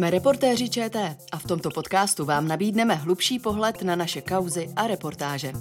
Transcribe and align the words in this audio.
Jsme 0.00 0.10
reportéři 0.10 0.68
ČT 0.68 1.16
a 1.32 1.38
v 1.38 1.44
tomto 1.44 1.70
podcastu 1.70 2.24
vám 2.24 2.48
nabídneme 2.48 2.94
hlubší 2.94 3.38
pohled 3.38 3.82
na 3.82 3.96
naše 3.96 4.20
kauzy 4.20 4.68
a 4.76 4.86
reportáže. 4.86 5.52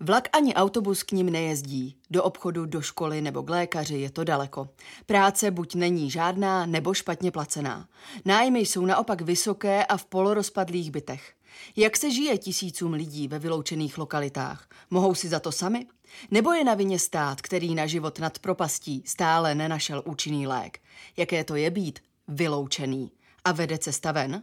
Vlak 0.00 0.28
ani 0.32 0.54
autobus 0.54 1.02
k 1.02 1.12
ním 1.12 1.30
nejezdí. 1.30 1.96
Do 2.10 2.22
obchodu, 2.22 2.66
do 2.66 2.80
školy 2.80 3.20
nebo 3.20 3.42
k 3.42 3.50
lékaři 3.50 3.94
je 3.94 4.10
to 4.10 4.24
daleko. 4.24 4.68
Práce 5.06 5.50
buď 5.50 5.74
není 5.74 6.10
žádná, 6.10 6.66
nebo 6.66 6.94
špatně 6.94 7.30
placená. 7.30 7.88
Nájmy 8.24 8.60
jsou 8.60 8.86
naopak 8.86 9.20
vysoké 9.20 9.84
a 9.84 9.96
v 9.96 10.04
polorozpadlých 10.04 10.90
bytech. 10.90 11.32
Jak 11.76 11.96
se 11.96 12.10
žije 12.10 12.38
tisícům 12.38 12.92
lidí 12.92 13.28
ve 13.28 13.38
vyloučených 13.38 13.98
lokalitách? 13.98 14.68
Mohou 14.90 15.14
si 15.14 15.28
za 15.28 15.40
to 15.40 15.52
sami? 15.52 15.86
Nebo 16.30 16.52
je 16.52 16.64
na 16.64 16.74
vině 16.74 16.98
stát, 16.98 17.42
který 17.42 17.74
na 17.74 17.86
život 17.86 18.18
nad 18.18 18.38
propastí 18.38 19.02
stále 19.06 19.54
nenašel 19.54 20.02
účinný 20.06 20.46
lék? 20.46 20.78
Jaké 21.16 21.44
to 21.44 21.56
je 21.56 21.70
být 21.70 21.98
vyloučený? 22.28 23.10
A 23.44 23.52
vede 23.52 23.78
cesta 23.78 24.12
ven? 24.12 24.42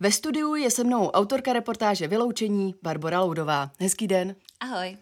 Ve 0.00 0.12
studiu 0.12 0.54
je 0.54 0.70
se 0.70 0.84
mnou 0.84 1.10
autorka 1.10 1.52
reportáže 1.52 2.08
Vyloučení 2.08 2.74
Barbara 2.82 3.20
Loudová. 3.20 3.70
Hezký 3.80 4.06
den. 4.06 4.36
Ahoj. 4.60 4.96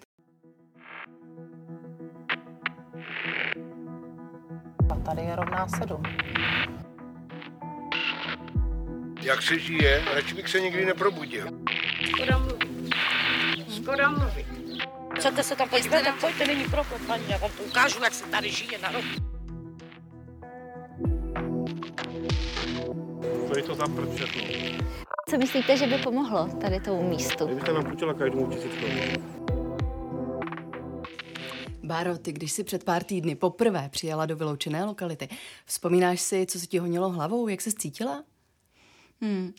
A 4.90 4.94
tady 4.94 5.22
je 5.22 5.36
rovná 5.36 5.68
sedm. 5.68 6.02
Jak 9.22 9.42
se 9.42 9.58
žije, 9.58 10.04
radši 10.14 10.34
bych 10.34 10.48
se 10.48 10.60
nikdy 10.60 10.84
neprobudil. 10.84 11.46
Škoda 12.00 12.38
mluvit. 12.38 12.94
Škoda 13.76 14.10
mluvit. 14.10 14.63
Chcete 15.18 15.42
se 15.42 15.56
tam 15.56 15.68
podívat? 15.68 16.02
Tak 16.02 16.20
pojďte, 16.20 16.46
není 16.46 16.64
problém, 16.64 17.06
paní, 17.06 17.24
já 17.28 17.38
vám 17.38 17.50
to 17.50 17.62
ukážu, 17.62 18.02
jak 18.02 18.14
se 18.14 18.26
tady 18.26 18.50
žije 18.50 18.78
na 18.78 18.92
rok. 18.92 19.04
Co 23.48 23.56
je 23.56 23.62
to 23.62 23.74
za 23.74 23.86
prd 23.86 24.14
všechno? 24.14 24.42
Co 25.30 25.38
myslíte, 25.38 25.76
že 25.76 25.86
by 25.86 25.98
pomohlo 25.98 26.48
tady 26.60 26.80
tomu 26.80 27.08
místu? 27.08 27.46
Kdybyste 27.46 27.72
nám 27.72 27.84
půjčila 27.84 28.14
každému 28.14 28.46
tisíckou. 28.46 28.86
Báro, 31.82 32.18
ty 32.18 32.32
když 32.32 32.52
jsi 32.52 32.64
před 32.64 32.84
pár 32.84 33.04
týdny 33.04 33.34
poprvé 33.34 33.88
přijela 33.88 34.26
do 34.26 34.36
vyloučené 34.36 34.84
lokality, 34.84 35.28
vzpomínáš 35.66 36.20
si, 36.20 36.46
co 36.46 36.60
se 36.60 36.66
ti 36.66 36.78
honilo 36.78 37.08
hlavou, 37.10 37.48
jak 37.48 37.60
se 37.60 37.72
cítila? 37.72 38.24
Hmm. 39.24 39.52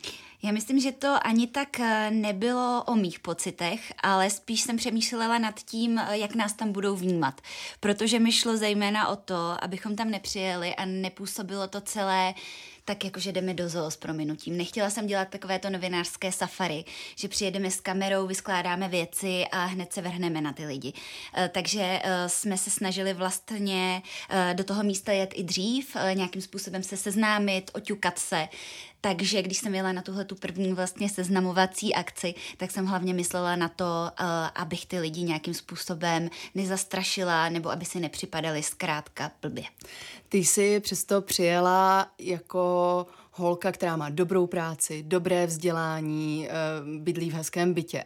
Já 0.45 0.51
myslím, 0.51 0.79
že 0.79 0.91
to 0.91 1.17
ani 1.21 1.47
tak 1.47 1.79
eh, 1.79 2.11
nebylo 2.11 2.83
o 2.87 2.95
mých 2.95 3.19
pocitech, 3.19 3.93
ale 4.03 4.29
spíš 4.29 4.61
jsem 4.61 4.77
přemýšlela 4.77 5.37
nad 5.37 5.59
tím, 5.59 5.99
eh, 5.99 6.17
jak 6.17 6.35
nás 6.35 6.53
tam 6.53 6.71
budou 6.71 6.95
vnímat. 6.95 7.41
Protože 7.79 8.19
mi 8.19 8.31
šlo 8.31 8.57
zejména 8.57 9.07
o 9.07 9.15
to, 9.15 9.63
abychom 9.63 9.95
tam 9.95 10.11
nepřijeli 10.11 10.75
a 10.75 10.85
nepůsobilo 10.85 11.67
to 11.67 11.81
celé 11.81 12.33
tak 12.87 13.05
jakože 13.05 13.31
jdeme 13.31 13.53
do 13.53 13.69
zoo 13.69 13.91
s 13.91 13.97
prominutím. 13.97 14.57
Nechtěla 14.57 14.89
jsem 14.89 15.07
dělat 15.07 15.29
takové 15.29 15.59
to 15.59 15.69
novinářské 15.69 16.31
safari, 16.31 16.85
že 17.15 17.27
přijedeme 17.27 17.71
s 17.71 17.81
kamerou, 17.81 18.27
vyskládáme 18.27 18.87
věci 18.87 19.45
a 19.51 19.65
hned 19.65 19.93
se 19.93 20.01
vrhneme 20.01 20.41
na 20.41 20.53
ty 20.53 20.65
lidi. 20.65 20.93
Eh, 21.33 21.49
takže 21.53 22.01
jsme 22.27 22.57
se 22.57 22.69
snažili 22.69 23.13
vlastně 23.13 24.01
do 24.53 24.63
toho 24.63 24.83
místa 24.83 25.11
jet 25.11 25.33
i 25.35 25.43
dřív, 25.43 25.97
nějakým 26.13 26.41
způsobem 26.41 26.83
se 26.83 26.97
seznámit, 26.97 27.71
oťukat 27.73 28.19
se, 28.19 28.47
takže 29.05 29.41
když 29.41 29.57
jsem 29.57 29.75
jela 29.75 29.91
na 29.91 30.01
tuhle 30.01 30.25
tu 30.25 30.35
první 30.35 30.73
vlastně 30.73 31.09
seznamovací 31.09 31.95
akci, 31.95 32.33
tak 32.57 32.71
jsem 32.71 32.85
hlavně 32.85 33.13
myslela 33.13 33.55
na 33.55 33.69
to, 33.69 33.85
uh, 33.85 34.25
abych 34.55 34.85
ty 34.85 34.99
lidi 34.99 35.21
nějakým 35.21 35.53
způsobem 35.53 36.29
nezastrašila 36.55 37.49
nebo 37.49 37.69
aby 37.69 37.85
si 37.85 37.99
nepřipadali 37.99 38.63
zkrátka 38.63 39.31
blbě. 39.41 39.63
Ty 40.29 40.37
jsi 40.37 40.79
přesto 40.79 41.21
přijela 41.21 42.11
jako 42.19 43.07
holka, 43.31 43.71
která 43.71 43.97
má 43.97 44.09
dobrou 44.09 44.47
práci, 44.47 45.03
dobré 45.03 45.47
vzdělání, 45.47 46.47
uh, 46.47 47.01
bydlí 47.01 47.29
v 47.29 47.33
hezkém 47.33 47.73
bytě. 47.73 48.03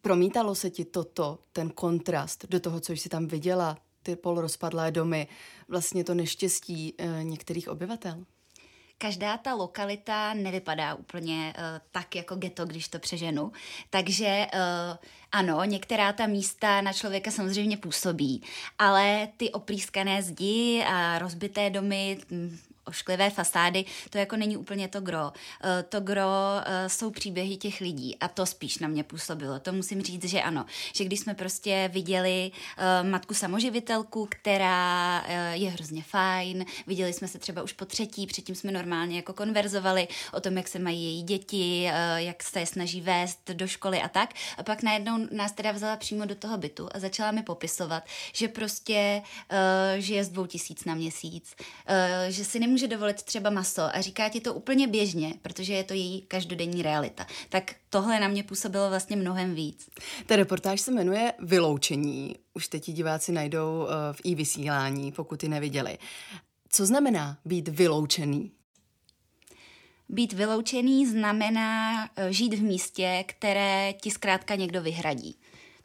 Promítalo 0.00 0.54
se 0.54 0.70
ti 0.70 0.84
toto, 0.84 1.38
ten 1.52 1.70
kontrast 1.70 2.46
do 2.48 2.60
toho, 2.60 2.80
co 2.80 2.92
jsi 2.92 3.08
tam 3.08 3.26
viděla, 3.26 3.76
ty 4.02 4.16
polorozpadlé 4.16 4.90
domy, 4.90 5.28
vlastně 5.68 6.04
to 6.04 6.14
neštěstí 6.14 6.94
uh, 6.94 7.24
některých 7.24 7.68
obyvatel? 7.68 8.24
Každá 9.02 9.36
ta 9.36 9.54
lokalita 9.54 10.34
nevypadá 10.34 10.94
úplně 10.94 11.54
uh, 11.58 11.64
tak 11.90 12.14
jako 12.14 12.36
ghetto, 12.36 12.66
když 12.66 12.88
to 12.88 12.98
přeženu. 12.98 13.52
Takže 13.90 14.46
uh, 14.54 14.96
ano, 15.32 15.64
některá 15.64 16.12
ta 16.12 16.26
místa 16.26 16.80
na 16.80 16.92
člověka 16.92 17.30
samozřejmě 17.30 17.76
působí, 17.76 18.42
ale 18.78 19.28
ty 19.36 19.50
oprýskané 19.50 20.22
zdi 20.22 20.84
a 20.86 21.18
rozbité 21.18 21.70
domy, 21.70 22.18
ošklivé 22.84 23.30
fasády, 23.30 23.84
to 24.10 24.18
jako 24.18 24.36
není 24.36 24.56
úplně 24.56 24.88
to 24.88 25.00
gro. 25.00 25.32
Eh, 25.64 25.82
to 25.82 26.00
gro 26.00 26.30
eh, 26.64 26.88
jsou 26.88 27.10
příběhy 27.10 27.56
těch 27.56 27.80
lidí 27.80 28.16
a 28.20 28.28
to 28.28 28.46
spíš 28.46 28.78
na 28.78 28.88
mě 28.88 29.04
působilo. 29.04 29.60
To 29.60 29.72
musím 29.72 30.02
říct, 30.02 30.24
že 30.24 30.42
ano. 30.42 30.66
Že 30.94 31.04
když 31.04 31.20
jsme 31.20 31.34
prostě 31.34 31.90
viděli 31.92 32.50
eh, 32.78 33.02
matku 33.02 33.34
samoživitelku, 33.34 34.28
která 34.30 35.24
je 35.52 35.70
hrozně 35.70 36.02
fajn, 36.02 36.64
viděli 36.86 37.12
jsme 37.12 37.28
se 37.28 37.38
třeba 37.38 37.62
už 37.62 37.72
po 37.72 37.84
třetí, 37.84 38.26
předtím 38.26 38.54
jsme 38.54 38.72
normálně 38.72 39.16
jako 39.16 39.32
konverzovali 39.32 40.08
o 40.32 40.40
tom, 40.40 40.56
jak 40.56 40.68
se 40.68 40.78
mají 40.78 41.04
její 41.04 41.22
děti, 41.22 41.82
jak 42.16 42.42
se 42.42 42.60
je 42.60 42.66
snaží 42.66 43.00
vést 43.00 43.50
do 43.52 43.66
školy 43.66 44.02
a 44.02 44.08
tak. 44.08 44.34
A 44.58 44.62
pak 44.62 44.82
najednou 44.82 45.28
nás 45.30 45.52
teda 45.52 45.72
vzala 45.72 45.96
přímo 45.96 46.24
do 46.24 46.34
toho 46.34 46.58
bytu 46.58 46.88
a 46.92 46.98
začala 46.98 47.30
mi 47.30 47.42
popisovat, 47.42 48.04
že 48.32 48.48
prostě 48.48 49.22
žije 49.98 50.24
z 50.24 50.28
dvou 50.28 50.46
tisíc 50.46 50.84
na 50.84 50.94
měsíc, 50.94 51.54
že 52.28 52.44
si 52.44 52.60
nemůže 52.60 52.71
dovolit 52.80 53.22
třeba 53.22 53.50
maso 53.50 53.82
a 53.82 54.00
říká 54.00 54.28
ti 54.28 54.40
to 54.40 54.54
úplně 54.54 54.88
běžně, 54.88 55.34
protože 55.42 55.72
je 55.72 55.84
to 55.84 55.94
její 55.94 56.22
každodenní 56.22 56.82
realita. 56.82 57.26
Tak 57.48 57.74
tohle 57.90 58.20
na 58.20 58.28
mě 58.28 58.42
působilo 58.42 58.88
vlastně 58.88 59.16
mnohem 59.16 59.54
víc. 59.54 59.88
Ta 60.26 60.36
reportáž 60.36 60.80
se 60.80 60.90
jmenuje 60.90 61.32
Vyloučení. 61.38 62.36
Už 62.54 62.68
teď 62.68 62.84
ti 62.84 62.92
diváci 62.92 63.32
najdou 63.32 63.86
eh, 63.88 64.12
v 64.12 64.20
i 64.24 64.34
vysílání, 64.34 65.12
pokud 65.12 65.42
ji 65.42 65.48
neviděli. 65.48 65.98
Co 66.68 66.86
znamená 66.86 67.38
být 67.44 67.68
vyloučený? 67.68 68.52
Být 70.08 70.32
vyloučený 70.32 71.06
znamená 71.06 72.04
eh, 72.16 72.32
žít 72.32 72.54
v 72.54 72.62
místě, 72.62 73.24
které 73.26 73.92
ti 73.92 74.10
zkrátka 74.10 74.54
někdo 74.54 74.82
vyhradí. 74.82 75.36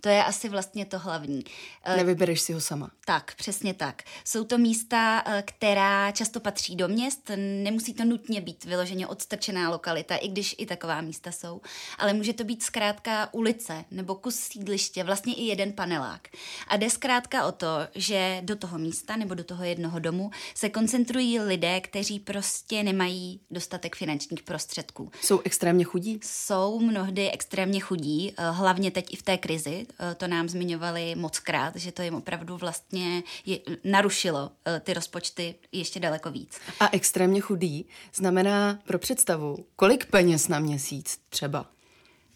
To 0.07 0.11
je 0.11 0.23
asi 0.23 0.49
vlastně 0.49 0.85
to 0.85 0.99
hlavní. 0.99 1.43
Eh, 1.83 1.97
Nevybereš 1.97 2.41
si 2.41 2.53
ho 2.53 2.61
sama. 2.61 2.91
Tak, 3.05 3.35
přesně 3.35 3.73
tak. 3.73 4.03
Jsou 4.25 4.43
to 4.43 4.57
místa, 4.57 5.23
eh, 5.25 5.43
která 5.45 6.11
často 6.11 6.39
patří 6.39 6.75
do 6.75 6.87
měst, 6.87 7.31
nemusí 7.35 7.93
to 7.93 8.05
nutně 8.05 8.41
být 8.41 8.65
vyloženě 8.65 9.07
odstrčená 9.07 9.69
lokalita, 9.69 10.15
i 10.15 10.27
když 10.27 10.55
i 10.57 10.65
taková 10.65 11.01
místa 11.01 11.31
jsou, 11.31 11.61
ale 11.97 12.13
může 12.13 12.33
to 12.33 12.43
být 12.43 12.63
zkrátka 12.63 13.29
ulice 13.33 13.85
nebo 13.91 14.15
kus 14.15 14.35
sídliště, 14.35 15.03
vlastně 15.03 15.33
i 15.33 15.43
jeden 15.43 15.73
panelák. 15.73 16.27
A 16.67 16.77
jde 16.77 16.89
zkrátka 16.89 17.45
o 17.45 17.51
to, 17.51 17.67
že 17.95 18.41
do 18.43 18.55
toho 18.55 18.77
místa 18.77 19.15
nebo 19.15 19.33
do 19.33 19.43
toho 19.43 19.63
jednoho 19.63 19.99
domu 19.99 20.31
se 20.55 20.69
koncentrují 20.69 21.39
lidé, 21.39 21.81
kteří 21.81 22.19
prostě 22.19 22.83
nemají 22.83 23.39
dostatek 23.51 23.95
finančních 23.95 24.43
prostředků. 24.43 25.11
Jsou 25.21 25.41
extrémně 25.43 25.83
chudí? 25.83 26.19
Jsou 26.23 26.79
mnohdy 26.79 27.31
extrémně 27.31 27.79
chudí, 27.79 28.33
eh, 28.37 28.51
hlavně 28.51 28.91
teď 28.91 29.13
i 29.13 29.15
v 29.15 29.23
té 29.23 29.37
krizi, 29.37 29.87
to 30.17 30.27
nám 30.27 30.49
zmiňovali 30.49 31.15
moc 31.15 31.39
krát, 31.39 31.75
že 31.75 31.91
to 31.91 32.01
jim 32.01 32.15
opravdu 32.15 32.57
vlastně 32.57 33.23
je, 33.45 33.59
narušilo 33.83 34.51
eh, 34.65 34.79
ty 34.79 34.93
rozpočty 34.93 35.55
ještě 35.71 35.99
daleko 35.99 36.31
víc. 36.31 36.59
A 36.79 36.89
extrémně 36.91 37.41
chudý 37.41 37.85
znamená 38.13 38.79
pro 38.87 38.99
představu, 38.99 39.65
kolik 39.75 40.05
peněz 40.05 40.47
na 40.47 40.59
měsíc 40.59 41.19
třeba? 41.29 41.65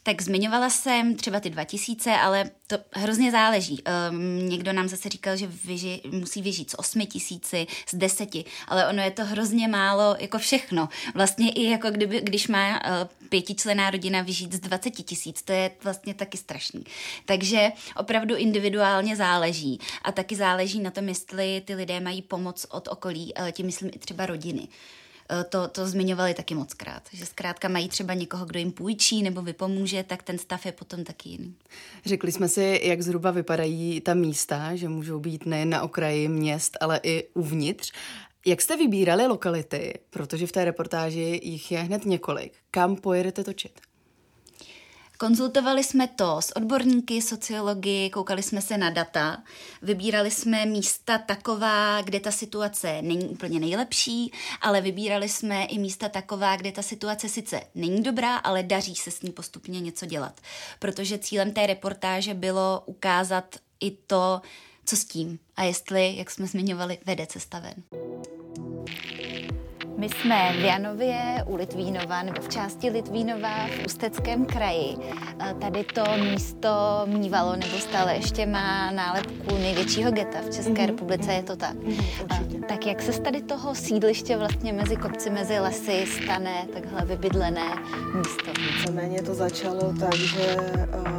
Tak 0.03 0.21
zmiňovala 0.21 0.69
jsem 0.69 1.15
třeba 1.15 1.39
ty 1.39 1.49
2000, 1.49 2.11
ale 2.11 2.49
to 2.67 2.77
hrozně 2.91 3.31
záleží. 3.31 3.83
Um, 4.09 4.49
někdo 4.49 4.73
nám 4.73 4.87
zase 4.87 5.09
říkal, 5.09 5.37
že 5.37 5.47
vyži, 5.47 6.01
musí 6.11 6.41
vyžít 6.41 6.71
z 6.71 6.75
8 6.77 7.05
tisíci, 7.05 7.67
z 7.89 7.95
10, 7.95 8.29
ale 8.67 8.87
ono 8.87 9.03
je 9.03 9.11
to 9.11 9.25
hrozně 9.25 9.67
málo 9.67 10.15
jako 10.19 10.37
všechno. 10.37 10.89
Vlastně 11.15 11.51
i 11.51 11.69
jako 11.69 11.91
kdyby, 11.91 12.21
když 12.21 12.47
má 12.47 12.69
uh, 12.69 13.27
pětičlená 13.29 13.89
rodina 13.89 14.21
vyžít 14.21 14.53
z 14.53 14.59
20 14.59 14.89
tisíc, 14.89 15.41
to 15.41 15.53
je 15.53 15.71
vlastně 15.83 16.13
taky 16.13 16.37
strašný. 16.37 16.83
Takže 17.25 17.71
opravdu 17.95 18.35
individuálně 18.35 19.15
záleží. 19.15 19.79
A 20.03 20.11
taky 20.11 20.35
záleží 20.35 20.79
na 20.79 20.91
tom, 20.91 21.07
jestli 21.07 21.61
ty 21.65 21.75
lidé 21.75 21.99
mají 21.99 22.21
pomoc 22.21 22.65
od 22.69 22.87
okolí, 22.87 23.33
uh, 23.39 23.51
tím 23.51 23.65
myslím 23.65 23.91
i 23.93 23.99
třeba 23.99 24.25
rodiny. 24.25 24.67
Eh, 24.67 25.00
to, 25.49 25.67
to 25.67 25.87
zmiňovali 25.87 26.33
taky 26.33 26.55
moc 26.55 26.73
krát, 26.73 27.03
že 27.13 27.25
zkrátka 27.25 27.67
mají 27.67 27.89
třeba 27.89 28.13
někoho, 28.13 28.45
kdo 28.45 28.59
jim 28.59 28.71
půjčí 28.71 29.23
nebo 29.23 29.41
vypomůže, 29.41 30.03
tak 30.03 30.23
ten 30.23 30.37
stav 30.37 30.65
je 30.65 30.71
potom 30.71 31.03
taky 31.03 31.29
jiný. 31.29 31.55
Řekli 32.05 32.31
jsme 32.31 32.49
si, 32.49 32.81
jak 32.83 33.01
zhruba 33.01 33.31
vypadají 33.31 34.01
ta 34.01 34.13
místa, 34.13 34.75
že 34.75 34.89
můžou 34.89 35.19
být 35.19 35.45
nejen 35.45 35.69
na 35.69 35.81
okraji 35.81 36.27
měst, 36.27 36.77
ale 36.81 36.99
i 37.03 37.27
uvnitř. 37.33 37.91
Jak 38.45 38.61
jste 38.61 38.77
vybírali 38.77 39.27
lokality, 39.27 39.93
protože 40.09 40.47
v 40.47 40.51
té 40.51 40.65
reportáži 40.65 41.39
jich 41.43 41.71
je 41.71 41.79
hned 41.79 42.05
několik, 42.05 42.53
kam 42.71 42.95
pojedete 42.95 43.43
točit? 43.43 43.79
Konzultovali 45.21 45.83
jsme 45.83 46.07
to 46.07 46.41
s 46.41 46.55
odborníky, 46.55 47.21
sociologi, 47.21 48.09
koukali 48.09 48.43
jsme 48.43 48.61
se 48.61 48.77
na 48.77 48.89
data, 48.89 49.43
vybírali 49.81 50.31
jsme 50.31 50.65
místa 50.65 51.17
taková, 51.17 52.01
kde 52.01 52.19
ta 52.19 52.31
situace 52.31 53.01
není 53.01 53.25
úplně 53.25 53.59
nejlepší, 53.59 54.31
ale 54.61 54.81
vybírali 54.81 55.29
jsme 55.29 55.65
i 55.65 55.79
místa 55.79 56.09
taková, 56.09 56.55
kde 56.55 56.71
ta 56.71 56.81
situace 56.81 57.29
sice 57.29 57.61
není 57.75 58.03
dobrá, 58.03 58.37
ale 58.37 58.63
daří 58.63 58.95
se 58.95 59.11
s 59.11 59.21
ní 59.21 59.31
postupně 59.31 59.79
něco 59.79 60.05
dělat. 60.05 60.41
Protože 60.79 61.17
cílem 61.17 61.51
té 61.51 61.67
reportáže 61.67 62.33
bylo 62.33 62.83
ukázat 62.85 63.55
i 63.79 63.91
to, 63.91 64.41
co 64.85 64.95
s 64.95 65.05
tím 65.05 65.39
a 65.55 65.63
jestli, 65.63 66.15
jak 66.17 66.31
jsme 66.31 66.47
zmiňovali, 66.47 66.97
vede 67.05 67.25
cesta 67.27 67.59
ven. 67.59 67.83
My 70.01 70.09
jsme 70.09 70.53
v 70.53 70.59
Janově 70.59 71.43
u 71.45 71.55
Litvínova, 71.55 72.23
nebo 72.23 72.41
v 72.41 72.49
části 72.49 72.89
Litvínova 72.89 73.67
v 73.67 73.85
Ústeckém 73.85 74.45
kraji. 74.45 74.97
Tady 75.61 75.83
to 75.83 76.03
místo 76.31 76.69
mývalo, 77.05 77.55
nebo 77.55 77.77
stále 77.77 78.15
ještě 78.15 78.45
má 78.45 78.91
nálepku 78.91 79.57
největšího 79.57 80.11
geta 80.11 80.39
v 80.41 80.55
České 80.55 80.71
mm-hmm. 80.71 80.87
republice, 80.87 81.33
je 81.33 81.43
to 81.43 81.55
tak. 81.55 81.75
Mm-hmm, 81.75 82.65
tak 82.67 82.85
jak 82.85 83.01
se 83.01 83.13
z 83.13 83.19
tady 83.19 83.41
toho 83.41 83.75
sídliště 83.75 84.37
vlastně 84.37 84.73
mezi 84.73 84.95
kopci, 84.95 85.29
mezi 85.29 85.59
lesy 85.59 86.05
stane 86.05 86.67
takhle 86.73 87.05
vybydlené 87.05 87.75
místo? 88.15 88.51
Víceméně 88.61 89.21
to 89.21 89.33
začalo 89.33 89.93
tak, 89.99 90.15
že 90.15 90.55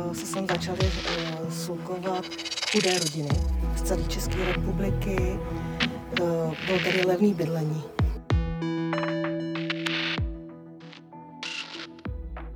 uh, 0.07 0.13
se 0.13 0.27
sem 0.27 0.47
začaly 0.47 0.79
uh, 0.81 1.51
slukovat 1.51 2.25
chudé 2.73 2.99
rodiny 2.99 3.41
z 3.77 3.83
celé 3.83 4.05
České 4.05 4.45
republiky. 4.45 5.17
Uh, 6.21 6.55
bylo 6.67 6.79
tady 6.85 7.05
levný 7.07 7.35
bydlení. 7.35 7.83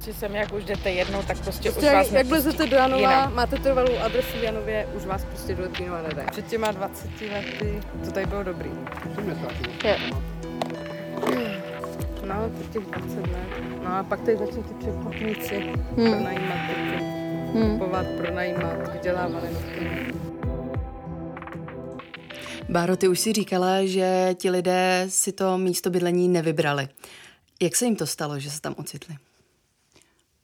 Že 0.07 0.15
sem, 0.15 0.35
jak 0.35 0.53
už 0.53 0.65
jdete 0.65 0.91
jednou, 0.91 1.23
tak 1.23 1.39
prostě, 1.41 1.71
prostě 1.71 1.87
už 1.89 1.95
vás 1.95 2.13
Jak 2.13 2.27
vlezete 2.27 2.67
do 2.67 2.77
Janova, 2.77 3.01
Jinam. 3.01 3.35
máte 3.35 3.57
trvalou 3.57 3.99
adresu 3.99 4.39
v 4.39 4.43
Janově, 4.43 4.87
už 4.97 5.05
vás 5.05 5.25
prostě 5.25 5.55
do 5.55 5.63
Litvínova 5.63 6.03
nedá. 6.03 6.23
Před 6.31 6.47
těma 6.47 6.73
20 6.73 7.11
lety 7.21 7.81
to 8.05 8.11
tady 8.13 8.27
bylo 8.27 8.43
dobrý. 8.43 8.71
No, 12.27 12.51
po 12.59 12.73
těch 12.73 12.83
20 12.87 13.17
let. 13.21 13.49
No 13.85 13.97
a 13.97 14.03
pak 14.05 14.21
tady 14.21 14.37
začali 14.37 14.63
ty 14.63 14.75
překupníci 14.79 15.55
Hmm. 15.97 16.11
pronajímat 16.11 16.59
byty, 16.69 17.05
Hmm. 17.53 17.79
kupovat, 17.79 18.07
pronajímat, 18.07 18.93
vydělávali 18.93 19.49
na 19.53 19.61
tom. 19.61 20.21
Báro, 22.69 22.97
ty 22.97 23.09
už 23.09 23.21
si 23.21 23.33
říkala, 23.33 23.85
že 23.85 24.31
ti 24.35 24.51
lidé 24.51 25.07
si 25.09 25.33
to 25.33 25.59
místo 25.59 25.91
bydlení 25.91 26.29
nevybrali. 26.29 26.89
Jak 27.63 27.77
se 27.77 27.85
jim 27.85 27.97
to 27.97 28.07
stalo, 28.07 28.39
že 28.39 28.51
se 28.51 28.61
tam 28.61 28.75
ocitli? 28.79 29.15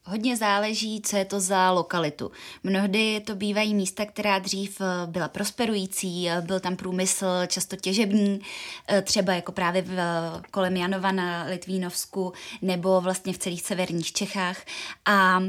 Hodně 0.05 0.37
záleží, 0.37 1.03
co 1.03 1.17
je 1.17 1.25
to 1.25 1.41
za 1.41 1.71
lokalitu. 1.71 2.31
Mnohdy 2.63 3.23
to 3.27 3.35
bývají 3.35 3.75
místa, 3.75 4.07
která 4.07 4.39
dřív 4.39 4.81
eh, 4.81 5.07
byla 5.07 5.29
prosperující, 5.29 6.31
eh, 6.31 6.41
byl 6.41 6.61
tam 6.61 6.77
průmysl 6.77 7.27
často 7.47 7.77
těžební, 7.77 8.41
eh, 8.89 9.03
třeba 9.03 9.33
jako 9.33 9.53
právě 9.53 9.83
v, 9.83 9.97
kolem 10.51 10.77
Janova 10.77 11.13
na 11.13 11.45
Litvínovsku 11.45 12.33
nebo 12.63 13.01
vlastně 13.01 13.33
v 13.33 13.39
celých 13.39 13.63
severních 13.63 14.13
Čechách. 14.13 14.65
A 15.05 15.43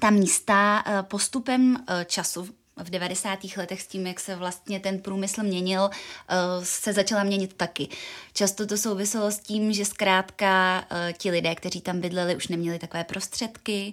ta 0.00 0.10
místa 0.10 0.84
postupem 1.02 1.84
času 2.06 2.48
v 2.84 2.90
90. 2.90 3.38
letech 3.56 3.82
s 3.82 3.86
tím, 3.86 4.06
jak 4.06 4.20
se 4.20 4.36
vlastně 4.36 4.80
ten 4.80 4.98
průmysl 4.98 5.42
měnil, 5.42 5.90
eh, 5.90 6.34
se 6.62 6.92
začala 6.92 7.22
měnit 7.22 7.54
taky. 7.56 7.88
Často 8.32 8.66
to 8.66 8.76
souviselo 8.76 9.30
s 9.30 9.38
tím, 9.38 9.72
že 9.72 9.84
zkrátka 9.84 10.84
eh, 10.90 11.12
ti 11.18 11.30
lidé, 11.30 11.54
kteří 11.54 11.80
tam 11.80 12.00
bydleli, 12.00 12.36
už 12.36 12.48
neměli 12.48 12.78
takové 12.78 13.04
prostředky. 13.04 13.92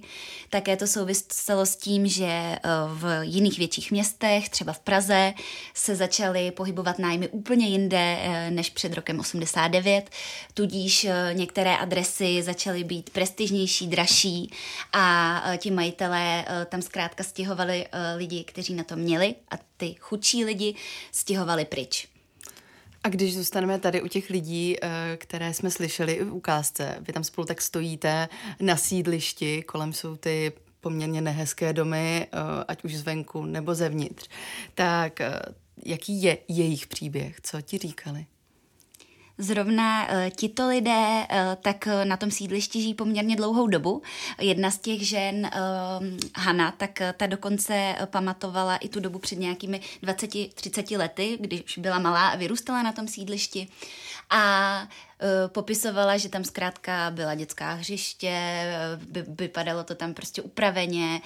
Také 0.50 0.78
to 0.78 0.88
souviselo 0.88 1.66
s 1.66 1.76
tím, 1.76 2.08
že 2.08 2.26
eh, 2.26 2.60
v 2.88 3.20
jiných 3.22 3.58
větších 3.58 3.92
městech, 3.92 4.50
třeba 4.50 4.74
v 4.74 4.80
Praze, 4.80 5.34
se 5.74 5.96
začaly 5.96 6.52
pohybovat 6.52 7.00
nájmy 7.00 7.28
úplně 7.28 7.68
jinde 7.68 8.18
než 8.50 8.70
před 8.70 8.94
rokem 8.94 9.20
89. 9.20 10.10
Tudíž 10.54 11.08
některé 11.34 11.78
adresy 11.78 12.44
začaly 12.44 12.84
být 12.84 13.10
prestižnější, 13.10 13.88
dražší 13.88 14.52
a 14.94 15.44
ti 15.58 15.72
majitelé 15.72 16.46
tam 16.70 16.82
zkrátka 16.82 17.24
stěhovali 17.24 17.86
lidi, 18.16 18.44
kteří 18.44 18.75
na 18.76 18.84
to 18.84 18.96
měli 18.96 19.36
a 19.52 19.56
ty 19.78 19.96
chudší 20.00 20.46
lidi 20.46 20.76
stěhovali 21.12 21.66
pryč. 21.66 22.08
A 23.04 23.10
když 23.10 23.36
zůstaneme 23.36 23.80
tady 23.80 24.02
u 24.02 24.08
těch 24.08 24.30
lidí, 24.30 24.76
eh, 24.82 25.18
které 25.18 25.54
jsme 25.54 25.72
slyšeli 25.72 26.24
v 26.24 26.34
ukázce, 26.34 26.98
vy 27.00 27.14
tam 27.14 27.24
spolu 27.24 27.48
tak 27.48 27.62
stojíte 27.62 28.30
na 28.60 28.78
sídlišti, 28.78 29.64
kolem 29.64 29.94
jsou 29.94 30.16
ty 30.16 30.52
poměrně 30.82 31.22
nehezké 31.22 31.74
domy, 31.74 32.28
eh, 32.32 32.64
ať 32.68 32.84
už 32.84 32.96
zvenku 32.96 33.46
nebo 33.46 33.76
zevnitř, 33.76 34.30
tak 34.74 35.22
eh, 35.22 35.40
jaký 35.86 36.22
je 36.22 36.38
jejich 36.48 36.88
příběh? 36.88 37.42
Co 37.42 37.62
ti 37.62 37.78
říkali? 37.78 38.26
Zrovna 39.38 40.08
uh, 40.08 40.30
tito 40.30 40.68
lidé 40.68 41.28
uh, 41.32 41.38
tak 41.62 41.88
uh, 41.88 42.06
na 42.06 42.18
tom 42.18 42.32
sídlišti 42.32 42.82
žijí 42.82 42.94
poměrně 42.94 43.36
dlouhou 43.36 43.68
dobu. 43.68 44.02
Jedna 44.42 44.72
z 44.72 44.78
těch 44.78 45.08
žen, 45.08 45.50
Hana, 46.36 46.72
tak 46.72 47.02
ta 47.18 47.28
dokonce 47.28 47.96
pamatovala 48.06 48.78
i 48.78 48.90
tu 48.90 49.00
dobu 49.00 49.20
před 49.20 49.40
nějakými 49.40 49.82
20-30 50.04 50.98
lety, 50.98 51.38
když 51.40 51.78
byla 51.78 52.00
malá 52.00 52.28
a 52.28 52.36
vyrůstala 52.36 52.84
na 52.84 52.92
tom 52.92 53.08
sídlišti. 53.08 53.68
A 54.30 54.88
popisovala, 55.48 56.18
že 56.18 56.30
tam 56.30 56.44
zkrátka 56.44 57.12
byla 57.12 57.36
dětská 57.36 57.74
hřiště, 57.74 58.64
uh, 58.98 59.04
by, 59.06 59.26
vypadalo 59.28 59.84
to 59.84 59.96
tam 59.96 60.14
prostě 60.14 60.42
upraveně, 60.42 61.22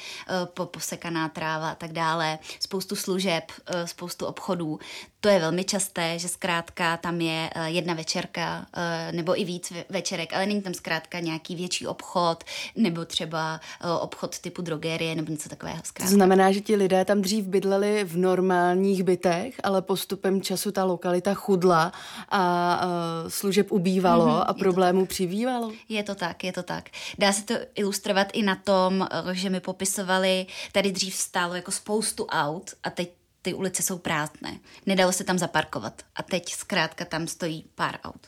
po, 0.53 0.65
posekaná 0.65 1.29
tráva 1.29 1.69
a 1.69 1.75
tak 1.75 1.91
dále, 1.91 2.39
spoustu 2.59 2.95
služeb, 2.95 3.43
spoustu 3.85 4.25
obchodů. 4.25 4.79
To 5.21 5.29
je 5.29 5.39
velmi 5.39 5.63
časté, 5.63 6.19
že 6.19 6.27
zkrátka 6.27 6.97
tam 6.97 7.21
je 7.21 7.49
jedna 7.65 7.93
večerka 7.93 8.65
nebo 9.11 9.41
i 9.41 9.43
víc 9.43 9.71
ve- 9.71 9.85
večerek, 9.89 10.33
ale 10.33 10.45
není 10.45 10.61
tam 10.61 10.73
zkrátka 10.73 11.19
nějaký 11.19 11.55
větší 11.55 11.87
obchod 11.87 12.43
nebo 12.75 13.05
třeba 13.05 13.59
obchod 13.99 14.39
typu 14.39 14.61
drogerie 14.61 15.15
nebo 15.15 15.31
něco 15.31 15.49
takového. 15.49 15.77
To 15.81 15.87
Zkrátka. 15.87 16.13
znamená, 16.13 16.51
že 16.51 16.61
ti 16.61 16.75
lidé 16.75 17.05
tam 17.05 17.21
dřív 17.21 17.45
bydleli 17.45 18.03
v 18.03 18.17
normálních 18.17 19.03
bytech, 19.03 19.55
ale 19.63 19.81
postupem 19.81 20.41
času 20.41 20.71
ta 20.71 20.83
lokalita 20.83 21.33
chudla 21.33 21.91
a 22.29 22.81
služeb 23.27 23.71
ubývalo 23.79 24.25
Mhm, 24.25 24.43
a 24.47 24.53
problémů 24.53 25.05
přibývalo. 25.05 25.71
Je 25.89 26.03
to 26.03 26.15
tak, 26.15 26.43
je 26.43 26.53
to 26.53 26.63
tak. 26.63 26.89
Dá 27.19 27.33
se 27.33 27.43
to 27.43 27.53
ilustrovat 27.75 28.27
i 28.33 28.43
na 28.43 28.55
tom, 28.55 29.07
eh, 29.11 29.35
že 29.35 29.49
mi 29.49 29.59
popisovali, 29.59 30.45
tady 30.71 30.91
dřív 30.91 31.15
stálo 31.15 31.55
jako 31.55 31.71
spoustu 31.71 32.25
aut 32.25 32.73
a 32.83 32.89
teď 32.89 33.11
ty 33.41 33.53
ulice 33.53 33.83
jsou 33.83 33.97
prázdné. 33.97 34.59
Nedalo 34.85 35.11
se 35.11 35.23
tam 35.23 35.37
zaparkovat 35.37 36.01
a 36.15 36.23
teď 36.23 36.53
zkrátka 36.53 37.05
tam 37.05 37.27
stojí 37.27 37.65
pár 37.75 37.99
aut. 38.03 38.27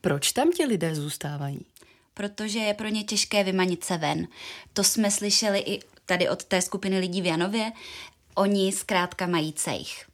Proč 0.00 0.32
tam 0.32 0.52
ti 0.52 0.66
lidé 0.66 0.94
zůstávají? 0.94 1.60
protože 2.18 2.58
je 2.58 2.74
pro 2.74 2.88
ně 2.88 3.04
těžké 3.04 3.44
vymanit 3.44 3.84
se 3.84 3.98
ven. 3.98 4.28
To 4.72 4.84
jsme 4.84 5.10
slyšeli 5.10 5.58
i 5.58 5.80
tady 6.06 6.28
od 6.28 6.44
té 6.44 6.62
skupiny 6.62 6.98
lidí 6.98 7.22
v 7.22 7.26
Janově. 7.26 7.72
Oni 8.34 8.72
zkrátka 8.72 9.26
mají 9.26 9.52
cejch. 9.52 10.06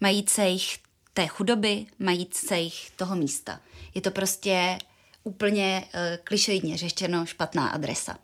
Mají 0.00 0.24
cejch 0.24 0.78
té 1.14 1.26
chudoby, 1.26 1.86
mají 1.98 2.26
cejch 2.26 2.90
toho 2.96 3.16
místa. 3.16 3.60
Je 3.94 4.00
to 4.00 4.10
prostě 4.10 4.78
úplně 5.24 5.84
uh, 5.84 6.00
klišoidně 6.24 6.76
řečeno 6.76 7.26
špatná 7.26 7.68
adresa. 7.68 8.18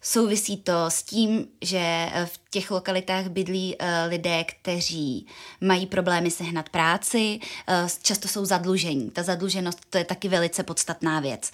Souvisí 0.00 0.56
to 0.56 0.84
s 0.88 1.02
tím, 1.02 1.48
že 1.62 1.78
eh, 1.80 2.26
v 2.26 2.40
těch 2.50 2.70
lokalitách 2.70 3.28
bydlí 3.28 3.76
eh, 3.78 4.06
lidé, 4.06 4.44
kteří 4.44 5.26
mají 5.60 5.86
problémy 5.86 6.30
sehnat 6.30 6.68
práci, 6.68 7.40
eh, 7.68 7.86
často 8.02 8.28
jsou 8.28 8.44
zadlužení. 8.44 9.10
Ta 9.10 9.22
zadluženost 9.22 9.78
to 9.90 9.98
je 9.98 10.04
taky 10.04 10.28
velice 10.28 10.62
podstatná 10.62 11.20
věc. 11.20 11.50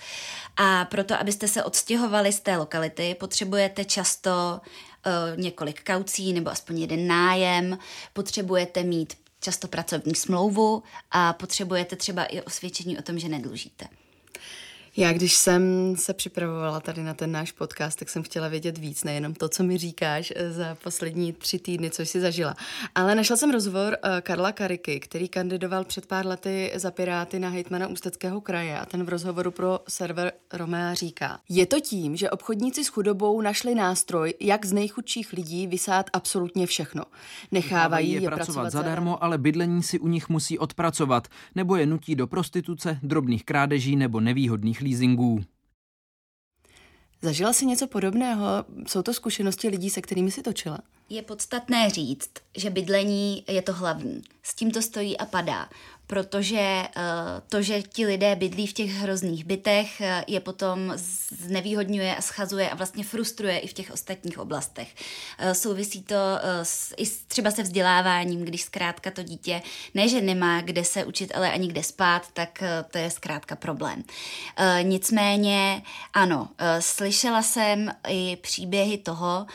A 0.56 0.84
proto, 0.84 1.20
abyste 1.20 1.48
se 1.48 1.64
odstěhovali 1.64 2.32
z 2.32 2.40
té 2.40 2.56
lokality, 2.56 3.16
potřebujete 3.20 3.84
často 3.84 4.60
několik 5.36 5.84
kaucí 5.84 6.32
nebo 6.32 6.50
aspoň 6.50 6.78
jeden 6.78 7.06
nájem, 7.06 7.78
potřebujete 8.12 8.82
mít 8.82 9.14
často 9.44 9.68
pracovní 9.68 10.14
smlouvu 10.14 10.82
a 11.10 11.32
potřebujete 11.32 11.96
třeba 11.96 12.24
i 12.24 12.40
osvědčení 12.40 12.98
o 12.98 13.02
tom, 13.02 13.18
že 13.18 13.28
nedlužíte. 13.28 13.86
Já, 14.96 15.12
když 15.12 15.34
jsem 15.34 15.94
se 15.96 16.14
připravovala 16.14 16.80
tady 16.80 17.02
na 17.02 17.14
ten 17.14 17.32
náš 17.32 17.52
podcast, 17.52 17.98
tak 17.98 18.08
jsem 18.08 18.22
chtěla 18.22 18.48
vědět 18.48 18.78
víc, 18.78 19.04
nejenom 19.04 19.34
to, 19.34 19.48
co 19.48 19.62
mi 19.62 19.78
říkáš 19.78 20.32
eh, 20.36 20.52
za 20.52 20.76
poslední 20.84 21.32
tři 21.32 21.58
týdny, 21.58 21.90
co 21.90 22.02
jsi 22.02 22.20
zažila. 22.20 22.56
Ale 22.94 23.14
našla 23.14 23.36
jsem 23.36 23.50
rozhovor 23.50 23.96
eh, 24.02 24.20
Karla 24.20 24.52
Kariky, 24.52 25.00
který 25.00 25.28
kandidoval 25.28 25.84
před 25.84 26.06
pár 26.06 26.26
lety 26.26 26.72
za 26.74 26.90
Piráty 26.90 27.38
na 27.38 27.48
hejtmana 27.48 27.88
Ústeckého 27.88 28.40
kraje 28.40 28.78
a 28.78 28.86
ten 28.86 29.04
v 29.04 29.08
rozhovoru 29.08 29.50
pro 29.50 29.80
server 29.88 30.32
Romea 30.52 30.94
říká. 30.94 31.40
Je 31.48 31.66
to 31.66 31.80
tím, 31.80 32.16
že 32.16 32.30
obchodníci 32.30 32.84
s 32.84 32.88
chudobou 32.88 33.40
našli 33.40 33.74
nástroj, 33.74 34.34
jak 34.40 34.66
z 34.66 34.72
nejchudších 34.72 35.32
lidí 35.32 35.66
vysát 35.66 36.06
absolutně 36.12 36.66
všechno. 36.66 37.04
Nechávají 37.52 38.12
je 38.12 38.20
pracovat 38.20 38.70
zadarmo, 38.70 39.24
ale 39.24 39.38
bydlení 39.38 39.82
si 39.82 39.98
u 39.98 40.08
nich 40.08 40.28
musí 40.28 40.58
odpracovat, 40.58 41.28
nebo 41.54 41.76
je 41.76 41.86
nutí 41.86 42.14
do 42.14 42.26
prostituce, 42.26 42.98
drobných 43.02 43.44
krádeží 43.44 43.96
nebo 43.96 44.20
nevýhodných 44.20 44.83
leasingů. 44.84 45.44
Zažila 47.22 47.52
si 47.52 47.66
něco 47.66 47.86
podobného? 47.86 48.46
Jsou 48.86 49.02
to 49.02 49.14
zkušenosti 49.14 49.68
lidí, 49.68 49.90
se 49.90 50.00
kterými 50.00 50.30
si 50.30 50.42
točila? 50.42 50.78
Je 51.08 51.22
podstatné 51.22 51.90
říct, 51.90 52.30
že 52.56 52.70
bydlení 52.70 53.44
je 53.48 53.62
to 53.62 53.72
hlavní. 53.72 54.22
S 54.42 54.54
tím 54.54 54.70
to 54.70 54.82
stojí 54.82 55.18
a 55.18 55.26
padá 55.26 55.68
protože 56.06 56.58
eh, 56.60 57.02
to, 57.48 57.62
že 57.62 57.82
ti 57.82 58.06
lidé 58.06 58.36
bydlí 58.36 58.66
v 58.66 58.72
těch 58.72 58.90
hrozných 58.90 59.44
bytech, 59.44 60.00
eh, 60.00 60.24
je 60.26 60.40
potom 60.40 60.92
znevýhodňuje 61.28 62.16
a 62.16 62.20
schazuje 62.20 62.70
a 62.70 62.74
vlastně 62.74 63.04
frustruje 63.04 63.58
i 63.58 63.66
v 63.66 63.72
těch 63.72 63.90
ostatních 63.90 64.38
oblastech. 64.38 64.94
Eh, 65.38 65.54
souvisí 65.54 66.02
to 66.02 66.14
s, 66.62 66.94
i 66.96 67.04
třeba 67.28 67.50
se 67.50 67.62
vzděláváním, 67.62 68.44
když 68.44 68.62
zkrátka 68.62 69.10
to 69.10 69.22
dítě 69.22 69.62
ne, 69.94 70.08
že 70.08 70.20
nemá 70.20 70.60
kde 70.60 70.84
se 70.84 71.04
učit, 71.04 71.32
ale 71.34 71.52
ani 71.52 71.68
kde 71.68 71.82
spát, 71.82 72.28
tak 72.32 72.62
to 72.90 72.98
je 72.98 73.10
zkrátka 73.10 73.56
problém. 73.56 74.04
Nicméně, 74.82 75.82
ano, 76.12 76.48
slyšela 76.80 77.42
jsem 77.42 77.92
i 78.08 78.36
příběhy 78.36 78.98
toho, 78.98 79.46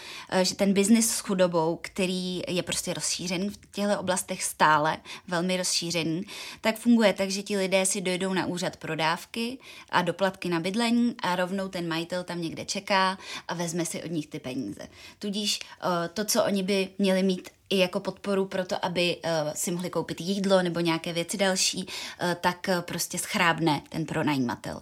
že 0.41 0.55
ten 0.55 0.73
biznis 0.73 1.15
s 1.15 1.19
chudobou, 1.19 1.79
který 1.81 2.41
je 2.47 2.63
prostě 2.63 2.93
rozšířený 2.93 3.49
v 3.49 3.57
těchto 3.71 3.99
oblastech 3.99 4.43
stále, 4.43 4.97
velmi 5.27 5.57
rozšířený, 5.57 6.23
tak 6.61 6.77
funguje 6.77 7.13
tak, 7.13 7.31
že 7.31 7.43
ti 7.43 7.57
lidé 7.57 7.85
si 7.85 8.01
dojdou 8.01 8.33
na 8.33 8.45
úřad 8.45 8.77
pro 8.77 8.95
dávky 8.95 9.57
a 9.89 10.01
doplatky 10.01 10.49
na 10.49 10.59
bydlení 10.59 11.15
a 11.21 11.35
rovnou 11.35 11.67
ten 11.67 11.87
majitel 11.87 12.23
tam 12.23 12.41
někde 12.41 12.65
čeká 12.65 13.17
a 13.47 13.53
vezme 13.53 13.85
si 13.85 14.03
od 14.03 14.11
nich 14.11 14.27
ty 14.27 14.39
peníze. 14.39 14.87
Tudíž 15.19 15.59
eh, 15.59 16.09
to, 16.09 16.25
co 16.25 16.45
oni 16.45 16.63
by 16.63 16.89
měli 16.97 17.23
mít 17.23 17.49
i 17.69 17.77
jako 17.77 17.99
podporu 17.99 18.45
pro 18.45 18.65
to, 18.65 18.85
aby 18.85 19.17
uh, 19.17 19.53
si 19.53 19.71
mohli 19.71 19.89
koupit 19.89 20.21
jídlo 20.21 20.61
nebo 20.61 20.79
nějaké 20.79 21.13
věci 21.13 21.37
další, 21.37 21.77
uh, 21.77 22.33
tak 22.41 22.69
prostě 22.81 23.17
schrábne 23.17 23.81
ten 23.89 24.05
pronajímatel. 24.05 24.81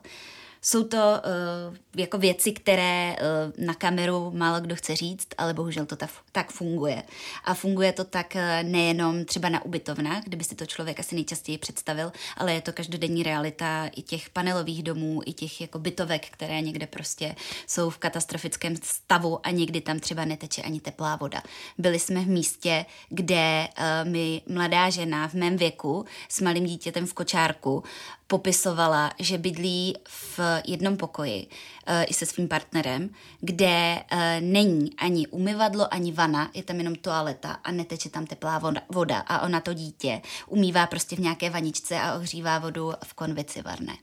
Jsou 0.68 0.84
to 0.84 0.98
uh, 0.98 1.76
jako 1.96 2.18
věci, 2.18 2.52
které 2.52 3.16
uh, 3.16 3.66
na 3.66 3.74
kameru 3.74 4.32
málo 4.36 4.60
kdo 4.60 4.76
chce 4.76 4.96
říct, 4.96 5.28
ale 5.38 5.54
bohužel 5.54 5.86
to 5.86 5.96
tak, 5.96 6.10
tak 6.32 6.52
funguje. 6.52 7.04
A 7.44 7.54
funguje 7.54 7.94
to 7.94 8.04
tak 8.04 8.36
uh, 8.36 8.70
nejenom 8.70 9.26
třeba 9.26 9.50
na 9.50 9.66
ubytovnách, 9.66 10.24
kde 10.24 10.38
by 10.38 10.44
si 10.44 10.56
to 10.56 10.66
člověk 10.66 11.00
asi 11.00 11.16
nejčastěji 11.16 11.58
představil, 11.58 12.12
ale 12.38 12.54
je 12.54 12.62
to 12.62 12.74
každodenní 12.74 13.24
realita 13.24 13.88
i 13.96 14.02
těch 14.02 14.30
panelových 14.30 14.84
domů, 14.84 15.22
i 15.26 15.34
těch 15.34 15.62
jako 15.62 15.80
bytovek, 15.80 16.30
které 16.30 16.62
někde 16.62 16.88
prostě 16.88 17.36
jsou 17.68 17.90
v 17.90 17.98
katastrofickém 17.98 18.76
stavu 18.84 19.40
a 19.44 19.52
někdy 19.52 19.82
tam 19.82 20.00
třeba 20.00 20.26
neteče 20.26 20.62
ani 20.62 20.80
teplá 20.80 21.16
voda. 21.16 21.44
Byli 21.78 22.00
jsme 22.00 22.22
v 22.22 22.28
místě, 22.28 22.86
kde 23.10 23.68
uh, 23.68 24.12
mi 24.12 24.42
mladá 24.48 24.90
žena 24.90 25.28
v 25.28 25.34
mém 25.34 25.58
věku 25.58 26.06
s 26.30 26.42
malým 26.42 26.66
dítětem 26.66 27.08
v 27.08 27.14
kočárku 27.14 27.84
popisovala, 28.28 29.12
že 29.20 29.38
bydlí 29.38 29.96
v 30.08 30.40
jednom 30.66 30.98
pokoji 30.98 31.48
uh, 31.48 32.04
i 32.08 32.14
se 32.14 32.26
svým 32.26 32.48
partnerem, 32.48 33.10
kde 33.40 34.04
uh, 34.14 34.20
není 34.40 34.92
ani 34.98 35.28
umyvadlo, 35.28 35.94
ani 35.94 36.12
vana, 36.12 36.52
je 36.54 36.64
tam 36.64 36.78
jenom 36.78 36.96
toaleta 36.96 37.60
a 37.64 37.72
neteče 37.72 38.10
tam 38.10 38.26
teplá 38.26 38.60
voda, 38.60 38.82
voda 38.90 39.20
a 39.20 39.42
ona 39.42 39.60
to 39.62 39.74
dítě 39.74 40.22
umývá 40.48 40.88
prostě 40.88 41.16
v 41.16 41.20
nějaké 41.20 41.50
vaničce 41.50 42.00
a 42.00 42.16
ohřívá 42.16 42.60
vodu 42.60 42.94
v 43.04 43.14
konvici 43.14 43.62
varné. 43.62 43.98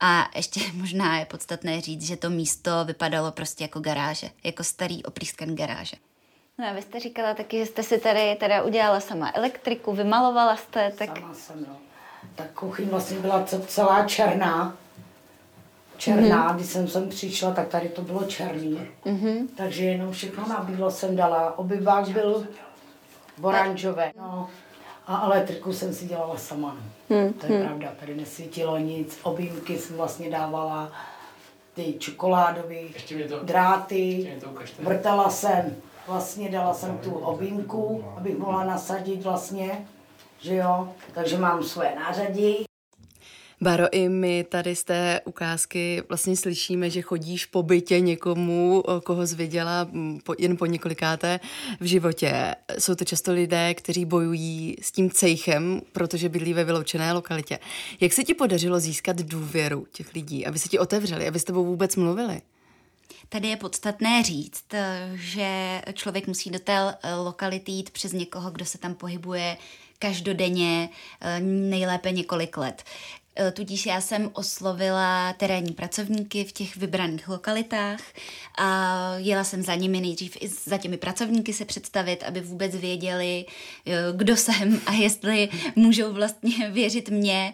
A 0.00 0.30
ještě 0.36 0.60
možná 0.74 1.18
je 1.18 1.24
podstatné 1.24 1.80
říct, 1.80 2.06
že 2.06 2.16
to 2.16 2.30
místo 2.30 2.70
vypadalo 2.84 3.32
prostě 3.32 3.64
jako 3.64 3.80
garáže, 3.80 4.30
jako 4.44 4.64
starý 4.64 5.02
oprýskan 5.02 5.56
garáže. 5.56 5.96
No 6.58 6.66
a 6.66 6.72
vy 6.72 6.82
jste 6.82 7.00
říkala 7.00 7.34
taky, 7.34 7.58
že 7.58 7.66
jste 7.66 7.82
si 7.82 7.98
tady 7.98 8.36
teda 8.40 8.62
udělala 8.62 9.00
sama 9.00 9.32
elektriku, 9.34 9.92
vymalovala 9.92 10.56
jste, 10.56 10.92
tak... 10.98 11.18
Sama 11.18 11.34
jsem, 11.34 11.66
no 11.68 11.76
ta 12.34 12.44
kuchyň 12.54 12.88
vlastně 12.88 13.18
byla 13.18 13.44
celá 13.66 14.06
černá. 14.06 14.76
Černá, 15.96 16.48
mm-hmm. 16.48 16.56
když 16.56 16.66
jsem 16.66 16.88
sem 16.88 17.08
přišla, 17.08 17.50
tak 17.50 17.68
tady 17.68 17.88
to 17.88 18.02
bylo 18.02 18.24
černý. 18.24 18.80
Mm-hmm. 19.06 19.46
Takže 19.56 19.84
jenom 19.84 20.12
všechno 20.12 20.48
na 20.48 20.62
bílo 20.62 20.90
jsem 20.90 21.16
dala. 21.16 21.58
Obyvák 21.58 22.08
byl 22.08 22.46
oranžové. 23.42 24.12
No. 24.16 24.48
A 25.06 25.26
elektriku 25.26 25.72
jsem 25.72 25.94
si 25.94 26.06
dělala 26.06 26.36
sama. 26.36 26.76
Mm-hmm. 27.10 27.32
To 27.32 27.52
je 27.52 27.64
pravda, 27.64 27.92
tady 28.00 28.14
nesvítilo 28.14 28.78
nic. 28.78 29.18
Objímky 29.22 29.78
jsem 29.78 29.96
vlastně 29.96 30.30
dávala, 30.30 30.92
ty 31.74 31.94
čokoládové 31.98 32.76
dráty. 33.42 34.32
Vrtala 34.78 35.30
jsem, 35.30 35.76
vlastně 36.06 36.50
dala 36.50 36.74
jsem 36.74 36.98
tu 36.98 37.10
objímku, 37.10 38.04
abych 38.16 38.38
mohla 38.38 38.64
nasadit 38.64 39.22
vlastně 39.22 39.86
že 40.44 40.54
jo, 40.54 40.88
takže 41.14 41.38
mám 41.38 41.62
svoje 41.62 41.94
nářadí. 41.94 42.64
Baro, 43.64 43.84
i 43.92 44.08
my 44.08 44.44
tady 44.44 44.76
z 44.76 44.84
té 44.84 45.20
ukázky 45.24 46.02
vlastně 46.08 46.36
slyšíme, 46.36 46.90
že 46.90 47.02
chodíš 47.02 47.46
po 47.46 47.62
bytě 47.62 48.00
někomu, 48.00 48.84
koho 49.04 49.26
jsi 49.26 49.34
viděla 49.34 49.88
jen 50.38 50.56
po 50.56 50.66
několikáté 50.66 51.40
v 51.80 51.84
životě. 51.84 52.54
Jsou 52.78 52.94
to 52.94 53.04
často 53.04 53.32
lidé, 53.32 53.74
kteří 53.74 54.04
bojují 54.04 54.76
s 54.82 54.92
tím 54.92 55.10
cejchem, 55.10 55.80
protože 55.92 56.28
bydlí 56.28 56.52
ve 56.52 56.64
vyloučené 56.64 57.12
lokalitě. 57.12 57.58
Jak 58.00 58.12
se 58.12 58.24
ti 58.24 58.34
podařilo 58.34 58.80
získat 58.80 59.16
důvěru 59.16 59.86
těch 59.92 60.14
lidí, 60.14 60.46
aby 60.46 60.58
se 60.58 60.68
ti 60.68 60.78
otevřeli, 60.78 61.28
aby 61.28 61.38
s 61.38 61.44
tebou 61.44 61.64
vůbec 61.64 61.96
mluvili? 61.96 62.42
Tady 63.28 63.48
je 63.48 63.56
podstatné 63.56 64.22
říct, 64.22 64.64
že 65.14 65.82
člověk 65.92 66.26
musí 66.26 66.50
do 66.50 66.58
té 66.58 66.94
lokality 67.24 67.72
jít 67.72 67.90
přes 67.90 68.12
někoho, 68.12 68.50
kdo 68.50 68.64
se 68.64 68.78
tam 68.78 68.94
pohybuje 68.94 69.56
každodenně, 69.98 70.88
eh, 71.20 71.40
nejlépe 71.40 72.10
několik 72.10 72.56
let. 72.56 72.82
Eh, 73.36 73.52
tudíž 73.52 73.86
já 73.86 74.00
jsem 74.00 74.30
oslovila 74.32 75.32
terénní 75.32 75.72
pracovníky 75.72 76.44
v 76.44 76.52
těch 76.52 76.76
vybraných 76.76 77.28
lokalitách 77.28 78.00
a 78.58 79.14
jela 79.16 79.44
jsem 79.44 79.62
za 79.62 79.74
nimi 79.74 80.00
nejdřív 80.00 80.36
i 80.40 80.48
za 80.48 80.78
těmi 80.78 80.96
pracovníky 80.96 81.52
se 81.52 81.64
představit, 81.64 82.22
aby 82.22 82.40
vůbec 82.40 82.76
věděli, 82.76 83.44
eh, 83.86 83.92
kdo 84.16 84.36
jsem 84.36 84.80
a 84.86 84.92
jestli 84.92 85.48
můžou 85.76 86.12
vlastně 86.12 86.70
věřit 86.70 87.08
mě 87.08 87.52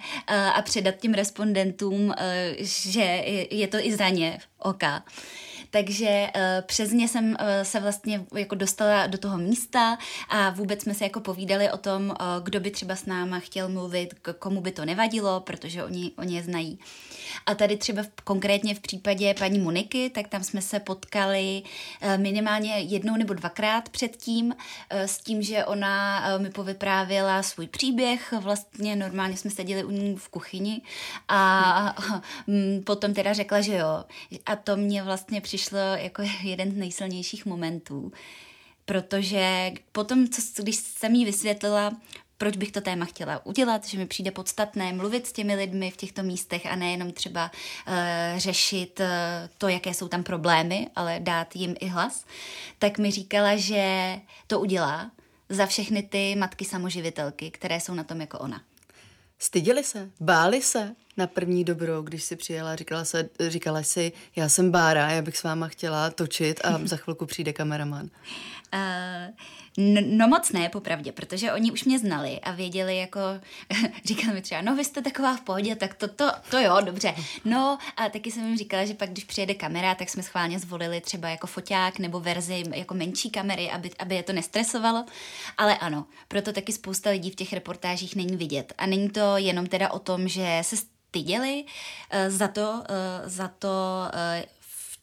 a 0.54 0.62
předat 0.62 0.96
těm 0.96 1.14
respondentům, 1.14 2.14
že 2.58 3.24
je 3.50 3.68
to 3.68 3.76
i 3.76 3.96
za 3.96 4.08
ně 4.08 4.38
oka. 4.58 5.04
Takže 5.70 6.26
uh, 6.36 6.40
přes 6.66 6.92
ně 6.92 7.08
jsem 7.08 7.24
uh, 7.30 7.36
se 7.62 7.80
vlastně 7.80 8.24
jako 8.34 8.54
dostala 8.54 9.06
do 9.06 9.18
toho 9.18 9.38
místa 9.38 9.98
a 10.28 10.50
vůbec 10.50 10.82
jsme 10.82 10.94
se 10.94 11.04
jako 11.04 11.20
povídali 11.20 11.70
o 11.70 11.76
tom, 11.76 12.08
uh, 12.10 12.16
kdo 12.42 12.60
by 12.60 12.70
třeba 12.70 12.96
s 12.96 13.06
náma 13.06 13.38
chtěl 13.38 13.68
mluvit, 13.68 14.14
k- 14.22 14.32
komu 14.32 14.60
by 14.60 14.70
to 14.72 14.84
nevadilo, 14.84 15.40
protože 15.40 15.84
oni, 15.84 16.12
oni 16.18 16.36
je 16.36 16.42
znají. 16.42 16.78
A 17.46 17.54
tady 17.54 17.76
třeba 17.76 18.02
v, 18.02 18.08
konkrétně 18.24 18.74
v 18.74 18.80
případě 18.80 19.34
paní 19.38 19.58
Moniky, 19.58 20.10
tak 20.10 20.28
tam 20.28 20.44
jsme 20.44 20.62
se 20.62 20.80
potkali 20.80 21.62
uh, 22.02 22.18
minimálně 22.22 22.78
jednou 22.78 23.16
nebo 23.16 23.34
dvakrát 23.34 23.88
předtím 23.88 24.46
uh, 24.46 24.52
s 25.00 25.18
tím, 25.18 25.42
že 25.42 25.64
ona 25.64 26.24
uh, 26.36 26.42
mi 26.42 26.50
povyprávěla 26.50 27.42
svůj 27.42 27.66
příběh, 27.66 28.34
vlastně 28.40 28.96
normálně 28.96 29.36
jsme 29.36 29.50
seděli 29.50 29.84
u 29.84 29.90
ní 29.90 30.16
v 30.16 30.28
kuchyni 30.28 30.80
a 31.28 31.94
uh, 31.98 32.20
potom 32.84 33.14
teda 33.14 33.32
řekla, 33.32 33.60
že 33.60 33.74
jo. 33.74 34.04
A 34.46 34.56
to 34.56 34.76
mě 34.76 35.02
vlastně 35.02 35.40
přišlo 35.40 35.60
přišlo 35.60 35.78
jako 35.78 36.22
jeden 36.42 36.72
z 36.72 36.76
nejsilnějších 36.76 37.46
momentů, 37.46 38.12
protože 38.84 39.72
potom, 39.92 40.28
co, 40.28 40.62
když 40.62 40.76
jsem 40.76 41.14
jí 41.14 41.24
vysvětlila, 41.24 41.92
proč 42.40 42.56
bych 42.56 42.72
to 42.72 42.80
téma 42.80 43.04
chtěla 43.04 43.46
udělat, 43.46 43.86
že 43.86 43.98
mi 43.98 44.06
přijde 44.06 44.30
podstatné 44.30 44.92
mluvit 44.92 45.26
s 45.26 45.32
těmi 45.32 45.54
lidmi 45.54 45.90
v 45.90 45.96
těchto 45.96 46.22
místech 46.22 46.66
a 46.66 46.76
nejenom 46.76 47.12
třeba 47.12 47.50
uh, 47.88 47.94
řešit 48.38 49.00
uh, 49.00 49.06
to, 49.58 49.68
jaké 49.68 49.94
jsou 49.94 50.08
tam 50.08 50.22
problémy, 50.22 50.88
ale 50.96 51.20
dát 51.20 51.56
jim 51.56 51.74
i 51.80 51.86
hlas, 51.86 52.24
tak 52.78 52.98
mi 52.98 53.10
říkala, 53.10 53.56
že 53.56 54.16
to 54.46 54.60
udělá 54.60 55.10
za 55.48 55.66
všechny 55.66 56.02
ty 56.02 56.36
matky 56.38 56.64
samoživitelky, 56.64 57.50
které 57.50 57.80
jsou 57.80 57.94
na 57.94 58.04
tom 58.04 58.20
jako 58.20 58.38
ona. 58.38 58.62
Styděli 59.38 59.84
se? 59.84 60.10
Báli 60.20 60.62
se 60.62 60.94
na 61.20 61.26
první 61.26 61.64
dobro, 61.64 62.02
když 62.02 62.24
si 62.24 62.36
přijela? 62.36 62.76
Říkala, 62.76 63.04
se, 63.04 63.28
říkala 63.48 63.82
si, 63.82 64.12
já 64.36 64.48
jsem 64.48 64.70
Bára, 64.70 65.10
já 65.10 65.22
bych 65.22 65.36
s 65.36 65.42
váma 65.42 65.68
chtěla 65.68 66.10
točit 66.10 66.60
a 66.64 66.80
za 66.84 66.96
chvilku 66.96 67.26
přijde 67.26 67.52
kameraman. 67.52 68.08
Uh, 68.74 69.34
No, 69.78 70.00
no 70.04 70.28
moc 70.28 70.52
ne, 70.52 70.68
popravdě, 70.68 71.12
protože 71.12 71.52
oni 71.52 71.72
už 71.72 71.84
mě 71.84 71.98
znali 71.98 72.40
a 72.40 72.52
věděli 72.52 72.96
jako, 72.96 73.20
říkali 74.04 74.34
mi 74.34 74.42
třeba, 74.42 74.62
no 74.62 74.76
vy 74.76 74.84
jste 74.84 75.02
taková 75.02 75.36
v 75.36 75.40
pohodě, 75.40 75.76
tak 75.76 75.94
to, 75.94 76.08
to, 76.08 76.30
to 76.50 76.58
jo, 76.58 76.76
dobře. 76.80 77.14
No 77.44 77.78
a 77.96 78.08
taky 78.08 78.30
jsem 78.30 78.46
jim 78.46 78.56
říkala, 78.58 78.84
že 78.84 78.94
pak, 78.94 79.10
když 79.10 79.24
přijede 79.24 79.54
kamera, 79.54 79.94
tak 79.94 80.08
jsme 80.08 80.22
schválně 80.22 80.58
zvolili 80.58 81.00
třeba 81.00 81.28
jako 81.28 81.46
foťák 81.46 81.98
nebo 81.98 82.20
verzi 82.20 82.64
jako 82.74 82.94
menší 82.94 83.30
kamery, 83.30 83.70
aby, 83.70 83.90
aby 83.98 84.14
je 84.14 84.22
to 84.22 84.32
nestresovalo. 84.32 85.04
Ale 85.56 85.78
ano, 85.78 86.06
proto 86.28 86.52
taky 86.52 86.72
spousta 86.72 87.10
lidí 87.10 87.30
v 87.30 87.36
těch 87.36 87.52
reportážích 87.52 88.16
není 88.16 88.36
vidět. 88.36 88.72
A 88.78 88.86
není 88.86 89.10
to 89.10 89.36
jenom 89.36 89.66
teda 89.66 89.90
o 89.90 89.98
tom, 89.98 90.28
že 90.28 90.58
se 90.62 90.76
styděli 91.10 91.64
uh, 91.64 92.18
za 92.28 92.48
to, 92.48 92.70
uh, 92.70 93.28
za 93.28 93.48
to 93.48 93.68
uh, 93.68 94.44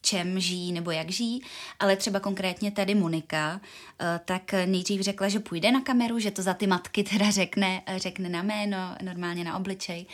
čem 0.02 0.40
žijí 0.40 0.72
nebo 0.72 0.90
jak 0.90 1.10
žijí, 1.10 1.42
ale 1.78 1.96
třeba 1.96 2.20
konkrétně 2.20 2.70
tady 2.70 2.94
Monika, 2.94 3.60
eh, 4.00 4.20
tak 4.24 4.52
nejdřív 4.52 5.00
řekla, 5.00 5.28
že 5.28 5.40
půjde 5.40 5.72
na 5.72 5.80
kameru, 5.80 6.18
že 6.18 6.30
to 6.30 6.42
za 6.42 6.54
ty 6.54 6.66
matky 6.66 7.04
teda 7.04 7.30
řekne, 7.30 7.82
řekne 7.96 8.28
na 8.28 8.42
jméno, 8.42 8.96
normálně 9.02 9.44
na 9.44 9.56
obličej. 9.56 10.06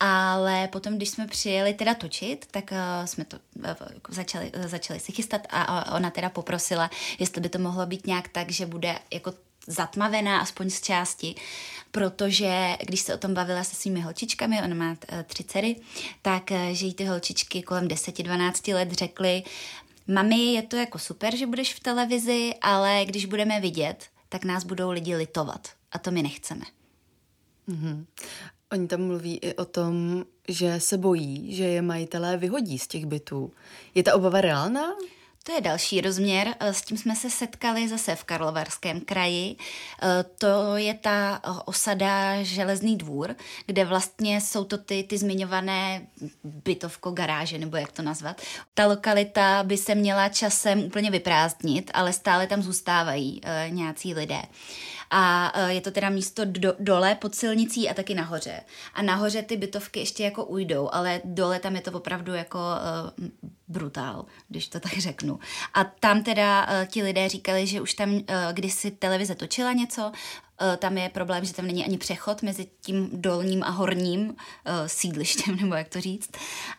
Ale 0.00 0.68
potom, 0.68 0.96
když 0.96 1.08
jsme 1.08 1.26
přijeli 1.26 1.74
teda 1.74 1.94
točit, 1.94 2.46
tak 2.50 2.70
uh, 2.70 3.06
jsme 3.06 3.24
to 3.24 3.36
uh, 3.56 3.64
začali, 4.08 4.52
uh, 4.52 4.66
začali 4.66 5.00
si 5.00 5.12
chystat 5.12 5.40
a 5.50 5.94
ona 5.94 6.10
teda 6.10 6.28
poprosila, 6.30 6.90
jestli 7.18 7.40
by 7.40 7.48
to 7.48 7.58
mohlo 7.58 7.86
být 7.86 8.06
nějak 8.06 8.28
tak, 8.28 8.50
že 8.50 8.66
bude 8.66 8.98
jako 9.12 9.32
zatmavená, 9.68 10.40
aspoň 10.40 10.70
z 10.70 10.80
části, 10.80 11.34
protože 11.90 12.76
když 12.86 13.00
se 13.00 13.14
o 13.14 13.18
tom 13.18 13.34
bavila 13.34 13.64
se 13.64 13.76
svými 13.76 14.00
holčičkami, 14.00 14.62
ona 14.64 14.74
má 14.74 14.96
tři 15.26 15.44
dcery, 15.44 15.76
tak 16.22 16.50
že 16.72 16.86
jí 16.86 16.94
ty 16.94 17.04
holčičky 17.04 17.62
kolem 17.62 17.88
10-12 17.88 18.74
let 18.74 18.92
řekly, 18.92 19.42
mami, 20.06 20.36
je 20.36 20.62
to 20.62 20.76
jako 20.76 20.98
super, 20.98 21.36
že 21.36 21.46
budeš 21.46 21.74
v 21.74 21.80
televizi, 21.80 22.54
ale 22.60 23.04
když 23.04 23.26
budeme 23.26 23.60
vidět, 23.60 24.06
tak 24.28 24.44
nás 24.44 24.64
budou 24.64 24.90
lidi 24.90 25.16
litovat 25.16 25.68
a 25.92 25.98
to 25.98 26.10
my 26.10 26.22
nechceme. 26.22 26.64
Mm-hmm. 27.68 28.04
Oni 28.72 28.88
tam 28.88 29.00
mluví 29.00 29.36
i 29.36 29.54
o 29.54 29.64
tom, 29.64 30.24
že 30.48 30.80
se 30.80 30.98
bojí, 30.98 31.54
že 31.54 31.64
je 31.64 31.82
majitelé 31.82 32.36
vyhodí 32.36 32.78
z 32.78 32.86
těch 32.86 33.06
bytů. 33.06 33.52
Je 33.94 34.02
ta 34.02 34.14
obava 34.14 34.40
reálná? 34.40 34.94
To 35.48 35.54
je 35.54 35.60
další 35.60 36.00
rozměr, 36.00 36.54
eh, 36.60 36.74
s 36.74 36.82
tím 36.82 36.98
jsme 36.98 37.16
se 37.16 37.30
setkali 37.30 37.88
zase 37.88 38.16
v 38.16 38.24
Karlovarském 38.24 39.00
kraji. 39.00 39.56
Eh, 40.02 40.24
to 40.38 40.76
je 40.76 40.94
ta 40.94 41.40
eh, 41.44 41.50
osada 41.64 42.42
Železný 42.42 42.96
dvůr, 42.96 43.36
kde 43.66 43.84
vlastně 43.84 44.40
jsou 44.40 44.64
to 44.64 44.78
ty, 44.78 45.02
ty 45.02 45.18
zmiňované 45.18 46.06
bytovko 46.44 47.10
garáže, 47.10 47.58
nebo 47.58 47.76
jak 47.76 47.92
to 47.92 48.02
nazvat. 48.02 48.40
Ta 48.74 48.86
lokalita 48.86 49.62
by 49.62 49.76
se 49.76 49.94
měla 49.94 50.28
časem 50.28 50.84
úplně 50.84 51.10
vyprázdnit, 51.10 51.90
ale 51.94 52.12
stále 52.12 52.46
tam 52.46 52.62
zůstávají 52.62 53.40
nějací 53.68 54.14
lidé 54.14 54.42
a 55.10 55.52
e, 55.54 55.74
je 55.74 55.80
to 55.80 55.90
teda 55.90 56.10
místo 56.10 56.44
do, 56.44 56.74
dole 56.78 57.14
pod 57.14 57.34
silnicí 57.34 57.88
a 57.88 57.94
taky 57.94 58.14
nahoře. 58.14 58.60
A 58.94 59.02
nahoře 59.02 59.42
ty 59.42 59.56
bytovky 59.56 60.00
ještě 60.00 60.24
jako 60.24 60.44
ujdou, 60.44 60.88
ale 60.92 61.20
dole 61.24 61.58
tam 61.58 61.76
je 61.76 61.80
to 61.80 61.92
opravdu 61.92 62.34
jako 62.34 62.58
uh, 62.58 63.26
brutál, 63.68 64.24
když 64.48 64.68
to 64.68 64.80
tak 64.80 64.98
řeknu. 64.98 65.38
A 65.74 65.84
tam 65.84 66.22
teda 66.22 66.66
uh, 66.66 66.86
ti 66.86 67.02
lidé 67.02 67.28
říkali, 67.28 67.66
že 67.66 67.80
už 67.80 67.94
tam 67.94 68.14
uh, 68.14 68.20
kdysi 68.52 68.90
televize 68.90 69.34
točila 69.34 69.72
něco, 69.72 70.12
tam 70.76 70.98
je 70.98 71.08
problém, 71.08 71.44
že 71.44 71.54
tam 71.54 71.66
není 71.66 71.84
ani 71.84 71.98
přechod 71.98 72.42
mezi 72.42 72.66
tím 72.80 73.08
dolním 73.12 73.62
a 73.62 73.70
horním 73.70 74.28
uh, 74.28 74.34
sídlištěm, 74.86 75.56
nebo 75.60 75.74
jak 75.74 75.88
to 75.88 76.00
říct. 76.00 76.30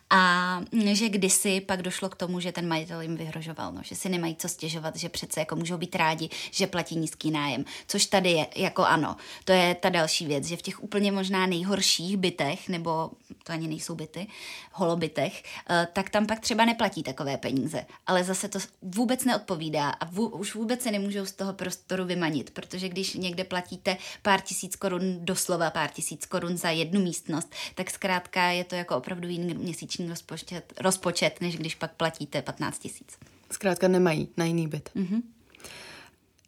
A 0.09 0.61
že 0.93 1.09
kdysi 1.09 1.61
pak 1.61 1.81
došlo 1.81 2.09
k 2.09 2.15
tomu, 2.15 2.39
že 2.39 2.51
ten 2.51 2.67
majitel 2.67 3.01
jim 3.01 3.17
vyhrožoval, 3.17 3.71
no, 3.73 3.81
že 3.83 3.95
si 3.95 4.09
nemají 4.09 4.35
co 4.35 4.49
stěžovat, 4.49 4.95
že 4.95 5.09
přece 5.09 5.39
jako 5.39 5.55
můžou 5.55 5.77
být 5.77 5.95
rádi, 5.95 6.29
že 6.51 6.67
platí 6.67 6.95
nízký 6.95 7.31
nájem. 7.31 7.65
Což 7.87 8.05
tady 8.05 8.31
je, 8.31 8.47
jako 8.55 8.85
ano. 8.85 9.15
To 9.45 9.51
je 9.51 9.75
ta 9.75 9.89
další 9.89 10.25
věc, 10.25 10.45
že 10.45 10.57
v 10.57 10.61
těch 10.61 10.83
úplně 10.83 11.11
možná 11.11 11.45
nejhorších 11.45 12.17
bytech, 12.17 12.69
nebo 12.69 13.11
to 13.43 13.53
ani 13.53 13.67
nejsou 13.67 13.95
byty, 13.95 14.27
holobytech, 14.71 15.43
uh, 15.69 15.75
tak 15.93 16.09
tam 16.09 16.27
pak 16.27 16.39
třeba 16.39 16.65
neplatí 16.65 17.03
takové 17.03 17.37
peníze. 17.37 17.85
Ale 18.07 18.23
zase 18.23 18.47
to 18.47 18.59
vůbec 18.81 19.25
neodpovídá 19.25 19.89
a 19.89 20.05
vů, 20.05 20.27
už 20.27 20.55
vůbec 20.55 20.81
se 20.81 20.91
nemůžou 20.91 21.25
z 21.25 21.31
toho 21.31 21.53
prostoru 21.53 22.05
vymanit, 22.05 22.49
protože 22.49 22.89
když 22.89 23.13
někde 23.13 23.43
platí 23.43 23.68
platíte 23.69 23.97
pár 24.21 24.41
tisíc 24.41 24.75
korun, 24.75 25.17
doslova 25.25 25.69
pár 25.69 25.89
tisíc 25.89 26.25
korun 26.25 26.57
za 26.57 26.69
jednu 26.69 27.01
místnost, 27.01 27.53
tak 27.75 27.89
zkrátka 27.89 28.43
je 28.43 28.63
to 28.63 28.75
jako 28.75 28.97
opravdu 28.97 29.27
jiný 29.27 29.53
měsíční 29.53 30.09
rozpočet, 30.09 30.73
rozpočet 30.81 31.41
než 31.41 31.57
když 31.57 31.75
pak 31.75 31.91
platíte 31.91 32.41
15 32.41 32.79
tisíc. 32.79 33.17
Zkrátka 33.51 33.87
nemají 33.87 34.29
na 34.37 34.45
jiný 34.45 34.67
byt. 34.67 34.89
Mm-hmm. 34.95 35.21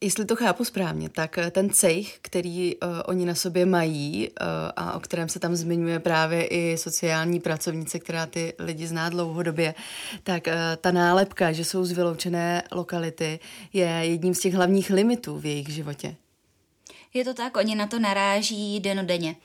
Jestli 0.04 0.26
to 0.26 0.36
chápu 0.36 0.66
správně, 0.66 1.10
tak 1.10 1.38
eh, 1.38 1.52
ten 1.52 1.70
cejch, 1.70 2.18
který 2.22 2.76
uh, 2.76 2.90
oni 3.06 3.26
na 3.26 3.36
sobě 3.36 3.66
mají 3.66 4.30
uh, 4.30 4.46
a 4.76 4.94
o 4.94 5.00
kterém 5.00 5.30
se 5.30 5.40
tam 5.40 5.56
zmiňuje 5.56 6.00
právě 6.00 6.48
i 6.48 6.78
sociální 6.78 7.40
pracovnice, 7.40 8.00
která 8.00 8.26
ty 8.26 8.54
lidi 8.60 8.88
zná 8.88 9.10
dlouhodobě, 9.10 9.74
tak 10.24 10.48
uh, 10.48 10.54
ta 10.82 10.92
nálepka, 10.92 11.52
že 11.52 11.66
jsou 11.66 11.86
z 11.86 11.92
vyloučené 11.92 12.64
lokality, 12.72 13.40
je 13.74 13.88
jedním 13.88 14.34
z 14.34 14.40
těch 14.40 14.54
hlavních 14.54 14.90
limitů 14.90 15.40
v 15.40 15.46
jejich 15.46 15.70
životě. 15.70 16.16
Je 17.14 17.26
to 17.26 17.34
tak, 17.34 17.58
oni 17.58 17.76
na 17.76 17.88
to 17.88 18.00
naráží 18.00 18.80
denodenně 18.80 19.36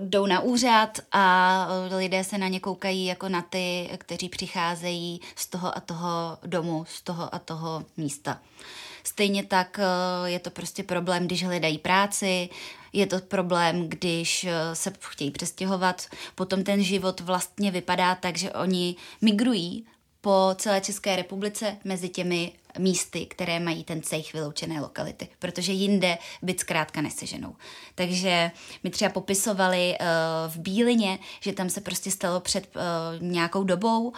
jdou 0.00 0.26
na 0.26 0.40
úřad 0.40 0.98
a 1.12 1.66
lidé 1.96 2.24
se 2.24 2.38
na 2.38 2.48
ně 2.48 2.60
koukají 2.60 3.04
jako 3.04 3.28
na 3.28 3.42
ty, 3.42 3.90
kteří 3.98 4.28
přicházejí 4.28 5.20
z 5.36 5.46
toho 5.46 5.76
a 5.76 5.80
toho 5.80 6.38
domu, 6.46 6.84
z 6.88 7.02
toho 7.02 7.34
a 7.34 7.38
toho 7.38 7.84
místa. 7.96 8.40
Stejně 9.04 9.44
tak 9.44 9.80
je 10.24 10.38
to 10.38 10.50
prostě 10.50 10.82
problém, 10.82 11.26
když 11.26 11.44
hledají 11.44 11.78
práci, 11.78 12.48
je 12.92 13.06
to 13.06 13.18
problém, 13.18 13.88
když 13.88 14.46
se 14.72 14.92
chtějí 15.00 15.30
přestěhovat. 15.30 16.06
Potom 16.34 16.64
ten 16.64 16.82
život 16.82 17.20
vlastně 17.20 17.70
vypadá 17.70 18.14
tak, 18.14 18.36
že 18.36 18.52
oni 18.52 18.96
migrují 19.20 19.86
po 20.20 20.54
celé 20.58 20.80
České 20.80 21.16
republice 21.16 21.76
mezi 21.84 22.08
těmi 22.08 22.52
místy, 22.78 23.26
které 23.26 23.60
mají 23.60 23.84
ten 23.84 24.02
cejch 24.02 24.32
vyloučené 24.32 24.80
lokality, 24.80 25.28
protože 25.38 25.72
jinde 25.72 26.18
byt 26.42 26.60
zkrátka 26.60 27.00
neseženou. 27.00 27.56
Takže 27.94 28.50
my 28.84 28.90
třeba 28.90 29.10
popisovali 29.10 29.96
uh, 30.00 30.06
v 30.52 30.58
Bílině, 30.58 31.18
že 31.40 31.52
tam 31.52 31.70
se 31.70 31.80
prostě 31.80 32.10
stalo 32.10 32.40
před 32.40 32.76
uh, 32.76 32.82
nějakou 33.22 33.64
dobou, 33.64 34.08
uh, 34.08 34.14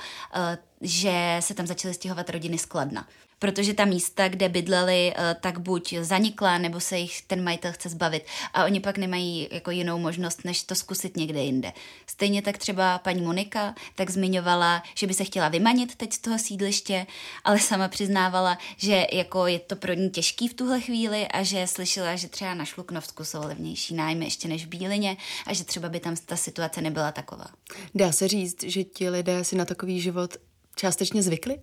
že 0.81 1.37
se 1.41 1.55
tam 1.55 1.67
začaly 1.67 1.95
stěhovat 1.95 2.31
rodiny 2.31 2.59
skladna 2.59 3.09
protože 3.43 3.75
ta 3.75 3.85
místa, 3.85 4.29
kde 4.29 4.49
bydleli, 4.49 5.13
eh, 5.17 5.37
tak 5.41 5.59
buď 5.59 5.95
zanikla, 6.01 6.59
nebo 6.59 6.81
se 6.81 6.99
jich 6.99 7.23
ten 7.23 7.45
majitel 7.45 7.73
chce 7.73 7.89
zbavit 7.89 8.25
a 8.55 8.65
oni 8.65 8.81
pak 8.81 8.99
nemají 8.99 9.49
jako 9.51 9.71
jinou 9.71 9.99
možnost, 9.99 10.45
než 10.45 10.63
to 10.63 10.75
zkusit 10.75 11.17
někde 11.17 11.43
jinde. 11.43 11.73
Stejně 12.07 12.43
tak 12.43 12.59
třeba 12.59 12.99
paní 12.99 13.23
Monika 13.23 13.75
tak 13.95 14.11
zmiňovala, 14.11 14.83
že 14.95 15.07
by 15.07 15.15
se 15.15 15.25
chtěla 15.25 15.49
vymanit 15.49 15.95
teď 15.95 16.13
z 16.13 16.19
toho 16.19 16.39
sídliště, 16.39 17.07
ale 17.45 17.59
sama 17.59 17.89
přiznávala, 17.89 18.59
že 18.77 19.07
jako 19.13 19.47
je 19.47 19.59
to 19.59 19.77
pro 19.77 19.93
ní 19.93 20.11
těžký 20.11 20.49
v 20.49 20.55
tuhle 20.55 20.81
chvíli 20.81 21.29
a 21.29 21.43
že 21.43 21.67
slyšela, 21.67 22.17
že 22.17 22.29
třeba 22.29 22.55
na 22.55 22.65
Šluknovsku 22.65 23.25
jsou 23.25 23.41
levnější 23.41 23.95
nájmy 23.95 24.25
ještě 24.25 24.49
než 24.49 24.67
v 24.67 24.69
Bílině 24.69 25.17
a 25.47 25.55
že 25.55 25.65
třeba 25.65 25.89
by 25.89 26.01
tam 26.01 26.17
ta 26.27 26.37
situace 26.37 26.81
nebyla 26.81 27.13
taková. 27.13 27.47
Dá 27.95 28.13
se 28.13 28.29
říct, 28.29 28.63
že 28.63 28.85
ti 28.85 29.09
lidé 29.09 29.45
si 29.45 29.57
na 29.57 29.65
takový 29.65 30.01
život 30.01 30.37
částečně 30.77 31.23
zvykli? 31.23 31.59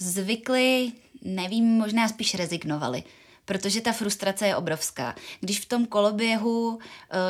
Zvykli, 0.00 0.92
nevím, 1.22 1.64
možná 1.64 2.08
spíš 2.08 2.34
rezignovali 2.34 3.02
protože 3.50 3.80
ta 3.80 3.92
frustrace 3.92 4.46
je 4.46 4.56
obrovská. 4.56 5.14
Když 5.40 5.60
v 5.60 5.68
tom 5.68 5.86
koloběhu 5.86 6.68
uh, 6.68 6.78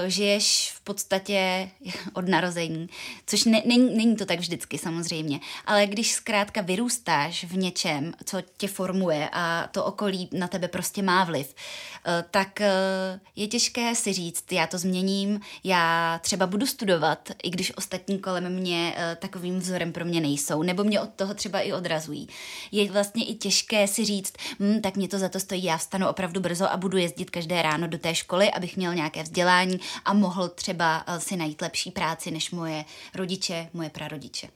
žiješ 0.06 0.72
v 0.76 0.80
podstatě 0.80 1.70
od 2.12 2.28
narození, 2.28 2.88
což 3.26 3.44
ne, 3.44 3.62
není, 3.64 3.96
není 3.96 4.16
to 4.16 4.26
tak 4.26 4.38
vždycky 4.38 4.78
samozřejmě, 4.78 5.40
ale 5.66 5.87
když 5.87 6.12
zkrátka 6.12 6.61
vyrůstáš 6.61 7.44
v 7.44 7.56
něčem, 7.56 8.12
co 8.24 8.42
tě 8.56 8.68
formuje 8.68 9.28
a 9.33 9.68
to 9.72 9.85
okolí 9.85 10.28
na 10.33 10.48
tebe 10.48 10.68
prostě 10.68 11.02
má 11.02 11.24
vliv, 11.24 11.54
uh, 11.54 12.12
tak 12.30 12.61
uh, 12.61 13.20
je 13.37 13.46
těžké 13.46 13.94
si 13.94 14.12
říct, 14.12 14.52
já 14.52 14.66
to 14.66 14.78
změním, 14.78 15.40
já 15.64 16.18
třeba 16.22 16.46
budu 16.46 16.66
studovat, 16.66 17.28
i 17.42 17.50
když 17.50 17.76
ostatní 17.76 18.18
kolem 18.18 18.52
mě 18.52 18.94
uh, 18.96 19.02
takovým 19.14 19.59
vzorem 19.59 19.92
pro 19.92 20.04
mě 20.04 20.20
nejsou, 20.20 20.62
nebo 20.62 20.85
mě 20.85 21.00
od 21.00 21.11
toho 21.11 21.35
třeba 21.35 21.61
i 21.61 21.72
odrazují. 21.72 22.28
Je 22.72 22.92
vlastně 22.92 23.24
i 23.24 23.35
těžké 23.35 23.88
si 23.88 24.04
říct, 24.04 24.33
hm, 24.61 24.80
tak 24.80 24.96
mě 24.96 25.09
to 25.09 25.18
za 25.18 25.28
to 25.28 25.40
stojí, 25.40 25.64
já 25.64 25.76
vstanu 25.76 26.09
opravdu 26.10 26.40
brzo 26.40 26.72
a 26.72 26.76
budu 26.76 26.98
jezdit 26.98 27.30
každé 27.30 27.62
ráno 27.62 27.86
do 27.86 27.98
té 27.98 28.14
školy, 28.14 28.50
abych 28.50 28.76
měl 28.76 28.94
nějaké 28.94 29.22
vzdělání 29.22 29.80
a 30.04 30.12
mohl 30.12 30.48
třeba 30.48 31.04
eh, 31.06 31.20
si 31.20 31.36
najít 31.36 31.62
lepší 31.62 31.90
práci 31.90 32.30
než 32.30 32.50
moje 32.50 32.84
rodiče, 33.14 33.68
moje 33.72 33.90
prarodiče. 33.90 34.48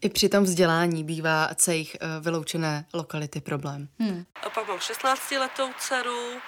I 0.00 0.08
při 0.08 0.28
tom 0.28 0.44
vzdělání 0.44 1.04
bývá 1.04 1.48
cejch 1.54 1.94
eh, 1.94 2.20
vyloučené 2.20 2.84
lokality 2.94 3.40
problém. 3.40 3.88
Hmm. 3.98 4.24
A 4.46 4.50
pak 4.50 4.68
mám 4.68 4.78
16-letou 4.78 5.70
dceru, 5.78 6.40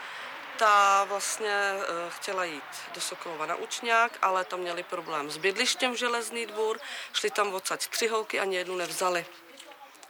ta 0.58 1.04
vlastně 1.04 1.72
uh, 1.74 1.84
chtěla 2.08 2.44
jít 2.44 2.62
do 2.94 3.00
Sokolova 3.00 3.46
na 3.46 3.56
učňák, 3.56 4.18
ale 4.22 4.44
tam 4.44 4.60
měli 4.60 4.82
problém 4.82 5.30
s 5.30 5.36
bydlištěm 5.36 5.92
v 5.92 5.98
Železný 5.98 6.46
dvůr, 6.46 6.78
šli 7.12 7.30
tam 7.30 7.54
odsaď 7.54 7.86
tři 7.86 8.08
holky, 8.08 8.40
ani 8.40 8.56
jednu 8.56 8.76
nevzali. 8.76 9.26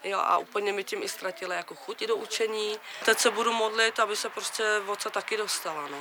Jo, 0.04 0.18
a 0.18 0.38
úplně 0.38 0.72
mi 0.72 0.84
tím 0.84 1.02
i 1.02 1.08
ztratila 1.08 1.54
jako 1.54 1.74
chuť 1.74 2.06
do 2.06 2.16
učení. 2.16 2.74
Teď 3.04 3.18
se 3.18 3.30
budu 3.30 3.52
modlit, 3.52 3.98
aby 3.98 4.16
se 4.16 4.28
prostě 4.28 4.62
voca 4.86 5.10
taky 5.10 5.36
dostala. 5.36 5.88
No. 5.88 6.00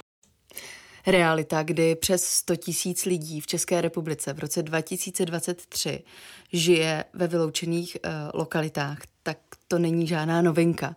Realita, 1.07 1.63
kdy 1.63 1.95
přes 1.95 2.25
100 2.25 2.55
tisíc 2.55 3.05
lidí 3.05 3.41
v 3.41 3.47
České 3.47 3.81
republice 3.81 4.33
v 4.33 4.39
roce 4.39 4.63
2023 4.63 6.03
žije 6.53 7.05
ve 7.13 7.27
vyloučených 7.27 7.97
uh, 8.05 8.11
lokalitách, 8.33 8.97
tak 9.23 9.37
to 9.67 9.79
není 9.79 10.07
žádná 10.07 10.41
novinka. 10.41 10.95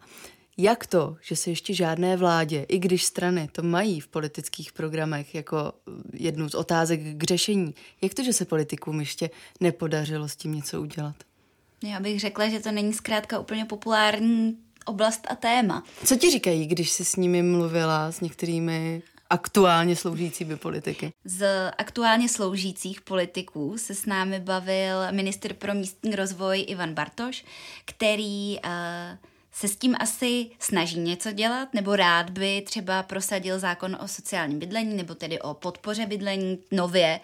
Jak 0.56 0.86
to, 0.86 1.16
že 1.20 1.36
se 1.36 1.50
ještě 1.50 1.74
žádné 1.74 2.16
vládě, 2.16 2.66
i 2.68 2.78
když 2.78 3.04
strany 3.04 3.48
to 3.52 3.62
mají 3.62 4.00
v 4.00 4.08
politických 4.08 4.72
programech 4.72 5.34
jako 5.34 5.72
jednu 6.12 6.48
z 6.48 6.54
otázek 6.54 7.00
k 7.02 7.22
řešení, 7.22 7.74
jak 8.02 8.14
to, 8.14 8.22
že 8.22 8.32
se 8.32 8.44
politikům 8.44 9.00
ještě 9.00 9.30
nepodařilo 9.60 10.28
s 10.28 10.36
tím 10.36 10.54
něco 10.54 10.80
udělat? 10.80 11.16
Já 11.82 12.00
bych 12.00 12.20
řekla, 12.20 12.48
že 12.48 12.60
to 12.60 12.72
není 12.72 12.92
zkrátka 12.92 13.38
úplně 13.38 13.64
populární 13.64 14.56
oblast 14.84 15.26
a 15.30 15.34
téma. 15.34 15.84
Co 16.04 16.16
ti 16.16 16.30
říkají, 16.30 16.66
když 16.66 16.90
jsi 16.90 17.04
s 17.04 17.16
nimi 17.16 17.42
mluvila, 17.42 18.12
s 18.12 18.20
některými 18.20 19.02
aktuálně 19.30 19.96
sloužícími 19.96 20.56
politiky? 20.56 21.12
Z 21.24 21.70
aktuálně 21.78 22.28
sloužících 22.28 23.00
politiků 23.00 23.78
se 23.78 23.94
s 23.94 24.06
námi 24.06 24.40
bavil 24.40 24.96
minister 25.10 25.54
pro 25.54 25.74
místní 25.74 26.16
rozvoj 26.16 26.64
Ivan 26.68 26.94
Bartoš, 26.94 27.44
který 27.84 28.58
uh, 28.64 28.70
se 29.52 29.68
s 29.68 29.76
tím 29.76 29.96
asi 30.00 30.46
snaží 30.58 31.00
něco 31.00 31.32
dělat, 31.32 31.74
nebo 31.74 31.96
rád 31.96 32.30
by 32.30 32.62
třeba 32.66 33.02
prosadil 33.02 33.58
zákon 33.58 33.98
o 34.00 34.08
sociálním 34.08 34.58
bydlení, 34.58 34.96
nebo 34.96 35.14
tedy 35.14 35.40
o 35.40 35.54
podpoře 35.54 36.06
bydlení 36.06 36.58
nově. 36.72 37.20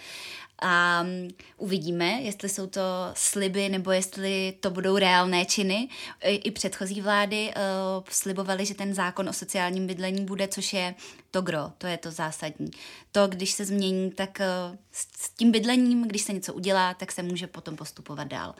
A 0.58 1.02
mm, 1.02 1.28
uvidíme, 1.56 2.04
jestli 2.04 2.48
jsou 2.48 2.66
to 2.66 2.80
sliby 3.14 3.68
nebo 3.68 3.90
jestli 3.90 4.54
to 4.60 4.70
budou 4.70 4.98
reálné 4.98 5.44
činy. 5.44 5.88
I 6.22 6.50
předchozí 6.50 7.00
vlády 7.00 7.52
uh, 7.56 8.04
slibovaly, 8.10 8.66
že 8.66 8.74
ten 8.74 8.94
zákon 8.94 9.28
o 9.28 9.32
sociálním 9.32 9.86
bydlení 9.86 10.24
bude, 10.24 10.48
což 10.48 10.72
je 10.72 10.94
to 11.30 11.42
gro, 11.42 11.72
to 11.78 11.86
je 11.86 11.98
to 11.98 12.10
zásadní. 12.10 12.70
To, 13.12 13.26
když 13.26 13.52
se 13.52 13.64
změní, 13.64 14.10
tak 14.10 14.38
uh, 14.70 14.76
s 14.92 15.30
tím 15.30 15.52
bydlením, 15.52 16.08
když 16.08 16.22
se 16.22 16.32
něco 16.32 16.54
udělá, 16.54 16.94
tak 16.94 17.12
se 17.12 17.22
může 17.22 17.46
potom 17.46 17.76
postupovat 17.76 18.28
dál. 18.28 18.54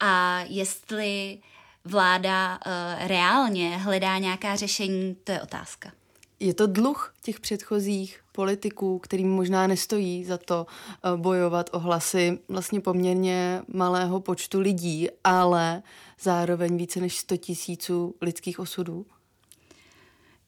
A 0.00 0.40
jestli 0.48 1.38
vláda 1.84 2.58
uh, 2.66 3.08
reálně 3.08 3.76
hledá 3.76 4.18
nějaká 4.18 4.56
řešení, 4.56 5.14
to 5.24 5.32
je 5.32 5.42
otázka. 5.42 5.92
Je 6.40 6.54
to 6.54 6.66
dluh 6.66 7.14
těch 7.22 7.40
předchozích 7.40 8.20
politiků, 8.32 8.98
kterým 8.98 9.30
možná 9.30 9.66
nestojí 9.66 10.24
za 10.24 10.38
to 10.38 10.66
uh, 10.66 11.20
bojovat 11.20 11.70
o 11.72 11.78
hlasy 11.78 12.38
vlastně 12.48 12.80
poměrně 12.80 13.62
malého 13.74 14.20
počtu 14.20 14.60
lidí, 14.60 15.08
ale 15.24 15.82
zároveň 16.20 16.76
více 16.76 17.00
než 17.00 17.18
100 17.18 17.36
tisíců 17.36 18.14
lidských 18.20 18.60
osudů? 18.60 19.06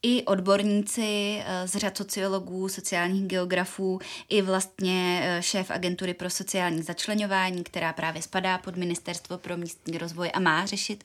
I 0.03 0.25
odborníci 0.25 1.43
eh, 1.45 1.69
z 1.69 1.77
řad 1.77 1.97
sociologů, 1.97 2.69
sociálních 2.69 3.27
geografů, 3.27 3.99
i 4.29 4.43
vlastně 4.43 5.21
eh, 5.25 5.43
šéf 5.43 5.71
agentury 5.71 6.15
pro 6.15 6.31
sociální 6.31 6.83
začlenování, 6.83 7.65
která 7.65 7.93
právě 7.93 8.23
spadá 8.23 8.59
pod 8.59 8.77
Ministerstvo 8.77 9.39
pro 9.39 9.57
místní 9.57 9.99
rozvoj 9.99 10.31
a 10.35 10.41
má 10.41 10.67
řešit 10.67 11.05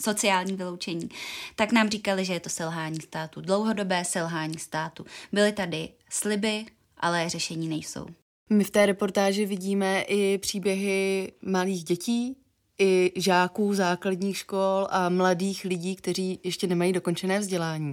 sociální 0.00 0.52
vyloučení, 0.56 1.08
tak 1.56 1.72
nám 1.72 1.88
říkali, 1.88 2.24
že 2.24 2.32
je 2.32 2.40
to 2.40 2.48
selhání 2.48 3.00
státu, 3.00 3.40
dlouhodobé 3.40 4.04
selhání 4.04 4.58
státu. 4.58 5.06
Byly 5.32 5.52
tady 5.52 5.88
sliby, 6.10 6.64
ale 6.96 7.28
řešení 7.28 7.68
nejsou. 7.68 8.06
My 8.50 8.64
v 8.64 8.70
té 8.70 8.86
reportáži 8.86 9.46
vidíme 9.46 10.02
i 10.02 10.38
příběhy 10.38 11.32
malých 11.42 11.84
dětí, 11.84 12.36
i 12.78 13.12
žáků 13.16 13.74
základních 13.74 14.36
škol 14.36 14.86
a 14.90 15.08
mladých 15.08 15.64
lidí, 15.64 15.96
kteří 15.96 16.40
ještě 16.44 16.66
nemají 16.66 16.92
dokončené 16.92 17.38
vzdělání. 17.38 17.92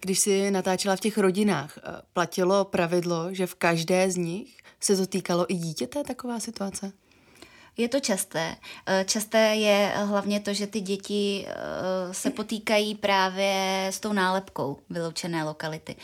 Když 0.00 0.18
si 0.18 0.50
natáčela 0.50 0.96
v 0.96 1.00
těch 1.00 1.18
rodinách, 1.18 1.78
eh, 1.78 2.02
platilo 2.12 2.64
pravidlo, 2.64 3.34
že 3.34 3.46
v 3.46 3.54
každé 3.54 4.10
z 4.10 4.16
nich 4.16 4.56
se 4.80 4.96
to 4.96 5.06
týkalo 5.06 5.52
i 5.52 5.54
dítěte, 5.54 6.04
taková 6.04 6.40
situace? 6.40 6.92
Je 7.76 7.88
to 7.88 8.00
časté. 8.00 8.56
Eh, 8.86 9.04
časté 9.08 9.56
je 9.56 9.92
hlavně 9.96 10.40
to, 10.40 10.54
že 10.54 10.66
ty 10.66 10.80
děti 10.80 11.46
eh, 11.48 12.14
se 12.14 12.30
potýkají 12.30 12.94
právě 12.94 13.86
s 13.92 14.00
tou 14.00 14.12
nálepkou 14.12 14.78
vyloučené 14.90 15.44
lokality. 15.44 15.96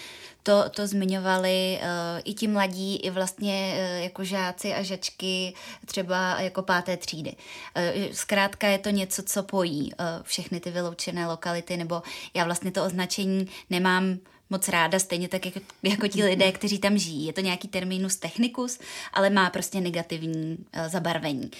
To, 0.42 0.64
to 0.70 0.86
zmiňovali 0.86 1.78
uh, 1.82 2.20
i 2.24 2.34
ti 2.34 2.46
mladí, 2.48 2.96
i 2.96 3.10
vlastně 3.10 3.74
uh, 3.74 4.02
jako 4.02 4.24
žáci 4.24 4.74
a 4.74 4.82
žačky 4.82 5.54
třeba 5.86 6.40
jako 6.40 6.62
páté 6.62 6.96
třídy. 6.96 7.34
Uh, 7.76 8.12
zkrátka 8.12 8.68
je 8.68 8.78
to 8.78 8.90
něco, 8.90 9.22
co 9.22 9.42
pojí 9.42 9.92
uh, 9.92 10.06
všechny 10.22 10.60
ty 10.60 10.70
vyloučené 10.70 11.26
lokality, 11.26 11.76
nebo 11.76 12.02
já 12.34 12.44
vlastně 12.44 12.70
to 12.70 12.84
označení 12.84 13.48
nemám 13.70 14.18
moc 14.50 14.68
ráda, 14.68 14.98
stejně 14.98 15.28
tak 15.28 15.46
jako, 15.46 15.60
jako 15.82 16.08
ti 16.08 16.24
lidé, 16.24 16.52
kteří 16.52 16.78
tam 16.78 16.98
žijí. 16.98 17.26
Je 17.26 17.32
to 17.32 17.40
nějaký 17.40 17.68
terminus 17.68 18.16
technicus, 18.16 18.78
ale 19.12 19.30
má 19.30 19.50
prostě 19.50 19.80
negativní 19.80 20.56
uh, 20.58 20.88
zabarvení. 20.88 21.50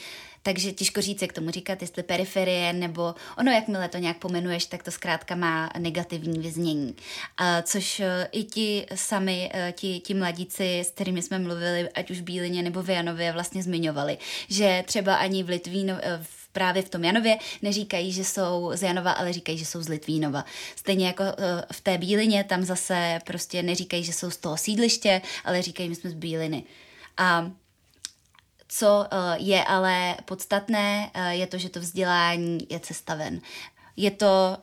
Takže 0.43 0.73
těžko 0.73 1.01
říct, 1.01 1.23
jak 1.23 1.33
tomu 1.33 1.51
říkat, 1.51 1.83
jestli 1.83 2.03
periferie, 2.03 2.73
nebo 2.73 3.15
ono, 3.39 3.53
jakmile 3.53 3.89
to 3.89 3.99
nějak 3.99 4.19
pomenuješ, 4.19 4.67
tak 4.67 4.83
to 4.83 4.91
zkrátka 4.91 5.35
má 5.35 5.71
negativní 5.79 6.39
vyznění. 6.39 6.97
A 7.37 7.63
což 7.63 8.01
e, 8.01 8.29
i 8.33 8.45
ti 8.45 8.87
sami, 8.95 9.51
e, 9.55 9.73
ti, 9.73 10.01
ti 10.01 10.15
mladíci, 10.15 10.81
s 10.81 10.91
kterými 10.91 11.23
jsme 11.23 11.39
mluvili, 11.39 11.89
ať 11.89 12.11
už 12.11 12.21
v 12.21 12.23
Bílině 12.23 12.63
nebo 12.63 12.83
v 12.83 12.91
Janově, 12.91 13.33
vlastně 13.33 13.63
zmiňovali, 13.63 14.19
že 14.49 14.85
třeba 14.87 15.15
ani 15.15 15.43
v 15.43 15.49
Litvínu, 15.49 15.95
e, 15.95 16.19
v 16.23 16.49
právě 16.53 16.83
v 16.83 16.89
tom 16.89 17.05
Janově 17.05 17.39
neříkají, 17.63 18.13
že 18.13 18.25
jsou 18.25 18.71
z 18.75 18.83
Janova, 18.83 19.13
ale 19.13 19.33
říkají, 19.33 19.59
že 19.59 19.65
jsou 19.65 19.83
z 19.83 19.89
Litvínova. 19.89 20.45
Stejně 20.77 21.07
jako 21.07 21.25
v 21.73 21.81
té 21.81 21.99
Bílině, 21.99 22.45
tam 22.45 22.65
zase 22.65 23.19
prostě 23.27 23.63
neříkají, 23.63 24.05
že 24.05 24.13
jsou 24.13 24.31
z 24.31 24.37
toho 24.37 24.57
sídliště, 24.57 25.23
ale 25.45 25.63
říkají, 25.63 25.89
že 25.89 25.95
jsme 25.95 26.11
z 26.11 26.15
Bíliny. 26.15 26.65
A 27.17 27.51
co 28.69 29.07
eh, 29.11 29.39
je 29.39 29.65
ale 29.65 30.17
podstatné, 30.25 31.11
eh, 31.15 31.35
je 31.35 31.47
to, 31.47 31.59
že 31.59 31.69
to 31.69 31.81
vzdělání 31.81 32.59
je 32.71 32.81
cesta 32.81 33.15
ven. 33.15 33.41
Je 33.97 34.11
to, 34.11 34.59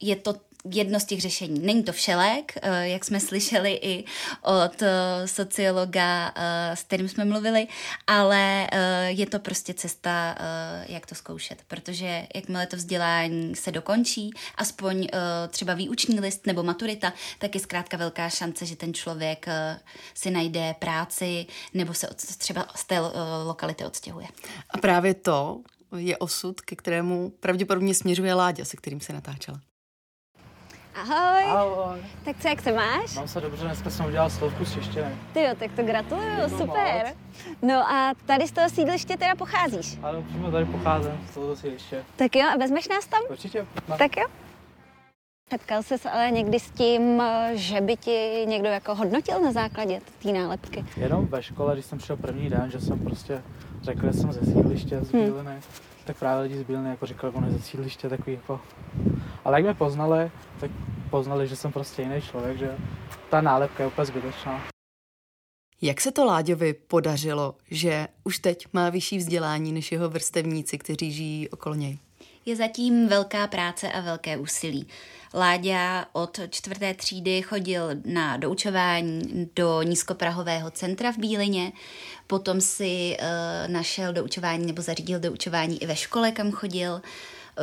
je 0.00 0.16
to 0.16 0.34
jedno 0.70 1.00
z 1.00 1.04
těch 1.04 1.20
řešení. 1.20 1.60
Není 1.60 1.82
to 1.82 1.92
všelek, 1.92 2.52
eh, 2.62 2.88
jak 2.88 3.04
jsme 3.04 3.20
slyšeli 3.30 3.72
i 3.82 4.04
od 4.42 4.82
eh, 4.82 5.28
sociologa, 5.28 6.32
eh, 6.36 6.76
s 6.76 6.82
kterým 6.82 7.08
jsme 7.08 7.24
mluvili, 7.24 7.66
ale 8.06 8.68
je 9.06 9.26
to 9.26 9.38
prostě 9.38 9.74
cesta, 9.74 10.36
jak 10.88 11.06
to 11.06 11.14
zkoušet, 11.14 11.62
protože 11.68 12.26
jakmile 12.34 12.66
to 12.66 12.76
vzdělání 12.76 13.56
se 13.56 13.72
dokončí, 13.72 14.30
aspoň 14.54 15.08
třeba 15.48 15.74
výuční 15.74 16.20
list 16.20 16.46
nebo 16.46 16.62
maturita, 16.62 17.12
tak 17.38 17.54
je 17.54 17.60
zkrátka 17.60 17.96
velká 17.96 18.28
šance, 18.28 18.66
že 18.66 18.76
ten 18.76 18.94
člověk 18.94 19.46
si 20.14 20.30
najde 20.30 20.74
práci 20.78 21.46
nebo 21.74 21.94
se 21.94 22.08
třeba 22.38 22.66
z 22.74 22.84
té 22.84 23.00
lokality 23.44 23.84
odstěhuje. 23.84 24.26
A 24.70 24.78
právě 24.78 25.14
to 25.14 25.60
je 25.96 26.16
osud, 26.16 26.60
ke 26.60 26.76
kterému 26.76 27.30
pravděpodobně 27.30 27.94
směřuje 27.94 28.34
Láďa, 28.34 28.64
se 28.64 28.76
kterým 28.76 29.00
se 29.00 29.12
natáčela. 29.12 29.60
Ahoj. 30.94 31.42
Ahoj. 31.50 31.98
Tak 32.24 32.36
co, 32.40 32.48
jak 32.48 32.62
se 32.62 32.72
máš? 32.72 33.14
Mám 33.16 33.28
se 33.28 33.40
dobře, 33.40 33.64
dneska 33.64 33.90
jsem 33.90 34.06
udělal 34.06 34.30
slovku 34.30 34.64
s 34.64 34.74
češtiny. 34.74 35.06
Ty 35.32 35.42
jo, 35.42 35.50
tak 35.58 35.72
to 35.72 35.82
gratuluju, 35.82 36.28
Jednou 36.40 36.58
super. 36.58 37.04
moc. 37.06 37.14
No 37.62 37.74
a 37.92 38.12
tady 38.26 38.46
z 38.48 38.52
toho 38.52 38.68
sídliště 38.68 39.16
teda 39.16 39.34
pocházíš? 39.34 39.98
Ano, 40.02 40.22
přímo 40.22 40.50
tady 40.50 40.64
pocházím 40.64 41.12
z 41.30 41.34
tohoto 41.34 41.56
sídliště. 41.56 42.04
Tak 42.16 42.36
jo, 42.36 42.46
a 42.54 42.56
vezmeš 42.56 42.88
nás 42.88 43.06
tam? 43.06 43.20
Určitě. 43.30 43.66
No. 43.88 43.98
Tak 43.98 44.16
jo. 44.16 44.24
Setkal 45.50 45.82
jsi 45.82 45.94
ale 46.12 46.30
někdy 46.30 46.60
s 46.60 46.70
tím, 46.70 47.22
že 47.54 47.80
by 47.80 47.96
ti 47.96 48.44
někdo 48.48 48.68
jako 48.68 48.94
hodnotil 48.94 49.40
na 49.40 49.52
základě 49.52 50.00
té 50.22 50.32
nálepky? 50.32 50.84
Jenom 50.96 51.26
ve 51.26 51.42
škole, 51.42 51.74
když 51.74 51.84
jsem 51.86 51.98
přišel 51.98 52.16
první 52.16 52.50
den, 52.50 52.70
že 52.70 52.80
jsem 52.80 52.98
prostě 52.98 53.42
řekl, 53.82 54.06
že 54.06 54.12
jsem 54.12 54.32
ze 54.32 54.40
sídliště, 54.46 55.00
z 55.00 55.12
Hmm. 55.12 55.24
Bíliny, 55.24 55.60
tak 56.04 56.16
právě 56.16 56.42
lidi 56.42 56.58
z 56.58 56.62
Bíliny 56.62 56.88
jako 56.88 57.06
říkali, 57.06 57.32
že 57.32 57.38
on 57.38 57.44
je 57.44 57.50
ze 57.50 57.60
sídliště, 57.62 58.08
takový 58.08 58.32
jako... 58.32 58.60
Ale 59.44 59.58
jak 59.58 59.64
mě 59.64 59.74
poznali, 59.74 60.30
tak 60.60 60.70
poznali, 61.10 61.48
že 61.48 61.56
jsem 61.56 61.72
prostě 61.72 62.02
jiný 62.02 62.22
člověk, 62.22 62.58
že 62.58 62.76
ta 63.30 63.40
nálepka 63.40 63.82
je 63.82 63.86
úplně 63.86 64.06
zbytečná. 64.06 64.64
Jak 65.82 66.00
se 66.00 66.12
to 66.12 66.24
Láďovi 66.24 66.74
podařilo, 66.74 67.54
že 67.70 68.08
už 68.24 68.38
teď 68.38 68.66
má 68.72 68.90
vyšší 68.90 69.18
vzdělání 69.18 69.72
než 69.72 69.92
jeho 69.92 70.08
vrstevníci, 70.08 70.78
kteří 70.78 71.12
žijí 71.12 71.48
okolo 71.48 71.74
něj? 71.74 71.98
Je 72.46 72.56
zatím 72.56 73.08
velká 73.08 73.46
práce 73.46 73.92
a 73.92 74.00
velké 74.00 74.36
úsilí. 74.36 74.86
Láďa 75.34 76.06
od 76.12 76.40
čtvrté 76.50 76.94
třídy 76.94 77.42
chodil 77.42 77.88
na 78.04 78.36
doučování 78.36 79.50
do 79.56 79.82
nízkoprahového 79.82 80.70
centra 80.70 81.12
v 81.12 81.18
Bílině, 81.18 81.72
potom 82.26 82.60
si 82.60 83.16
uh, 83.20 83.72
našel 83.72 84.12
doučování 84.12 84.66
nebo 84.66 84.82
zařídil 84.82 85.20
doučování 85.20 85.82
i 85.82 85.86
ve 85.86 85.96
škole, 85.96 86.32
kam 86.32 86.50
chodil. 86.52 87.00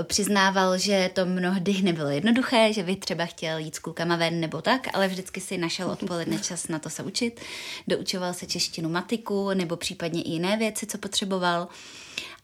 Přiznával, 0.03 0.77
že 0.77 1.09
to 1.13 1.25
mnohdy 1.25 1.81
nebylo 1.81 2.09
jednoduché, 2.09 2.73
že 2.73 2.83
by 2.83 2.95
třeba 2.95 3.25
chtěl 3.25 3.57
jít 3.57 3.75
s 3.75 3.79
klukama 3.79 4.15
ven 4.15 4.39
nebo 4.39 4.61
tak, 4.61 4.87
ale 4.93 5.07
vždycky 5.07 5.41
si 5.41 5.57
našel 5.57 5.91
odpoledne 5.91 6.39
čas 6.39 6.67
na 6.67 6.79
to 6.79 6.89
se 6.89 7.03
učit. 7.03 7.41
Doučoval 7.87 8.33
se 8.33 8.45
češtinu, 8.45 8.89
matiku 8.89 9.53
nebo 9.53 9.75
případně 9.75 10.21
i 10.21 10.29
jiné 10.29 10.57
věci, 10.57 10.85
co 10.85 10.97
potřeboval. 10.97 11.67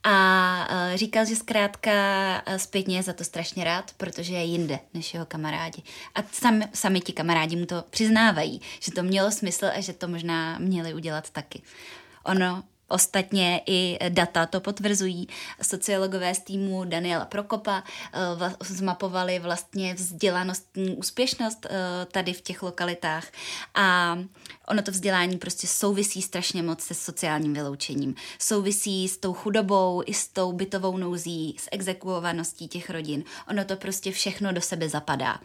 A 0.03 0.67
eh, 0.69 0.97
říkal, 0.97 1.25
že 1.25 1.35
zkrátka 1.35 1.91
eh, 2.45 2.59
zpětně 2.59 2.97
je 2.97 3.03
za 3.03 3.13
to 3.13 3.23
strašně 3.23 3.63
rád, 3.63 3.91
protože 3.97 4.33
je 4.33 4.43
jinde 4.43 4.79
než 4.93 5.13
jeho 5.13 5.25
kamarádi. 5.25 5.83
A 6.15 6.23
sam, 6.31 6.61
sami 6.73 7.01
ti 7.01 7.13
kamarádi 7.13 7.55
mu 7.55 7.65
to 7.65 7.83
přiznávají, 7.89 8.61
že 8.79 8.91
to 8.91 9.03
mělo 9.03 9.31
smysl 9.31 9.65
a 9.65 9.81
že 9.81 9.93
to 9.93 10.07
možná 10.07 10.59
měli 10.59 10.93
udělat 10.93 11.29
taky. 11.29 11.61
Ono 12.23 12.63
Ostatně 12.87 13.61
i 13.65 13.97
data 14.09 14.45
to 14.45 14.59
potvrzují. 14.59 15.27
Sociologové 15.61 16.35
z 16.35 16.39
týmu 16.39 16.85
Daniela 16.85 17.25
Prokopa 17.25 17.83
eh, 18.13 18.55
zmapovali 18.59 19.39
vlastně 19.39 19.93
vzdělanostní 19.93 20.95
úspěšnost 20.95 21.65
eh, 21.65 22.05
tady 22.11 22.33
v 22.33 22.41
těch 22.41 22.63
lokalitách 22.63 23.27
a 23.75 24.17
ono 24.67 24.81
to 24.81 24.91
vzdělání 24.91 25.37
prostě 25.37 25.67
souvisí 25.67 26.21
strašně 26.21 26.63
moc 26.63 26.81
se 26.81 26.93
sociálním 26.93 27.53
vyloučením. 27.53 28.15
Souvisí 28.39 29.07
s 29.07 29.17
tou 29.17 29.33
chudobou 29.33 30.03
i 30.05 30.13
s 30.13 30.27
tou 30.27 30.51
bytovou 30.51 30.97
nouzí, 30.97 31.55
s 31.59 31.67
exekuovaností 31.71 32.67
těch 32.67 32.89
rodin. 32.89 33.23
Ono 33.49 33.65
to 33.65 33.75
prostě 33.75 34.11
všechno 34.11 34.51
do 34.51 34.61
sebe 34.61 34.89
zapadá. 34.89 35.39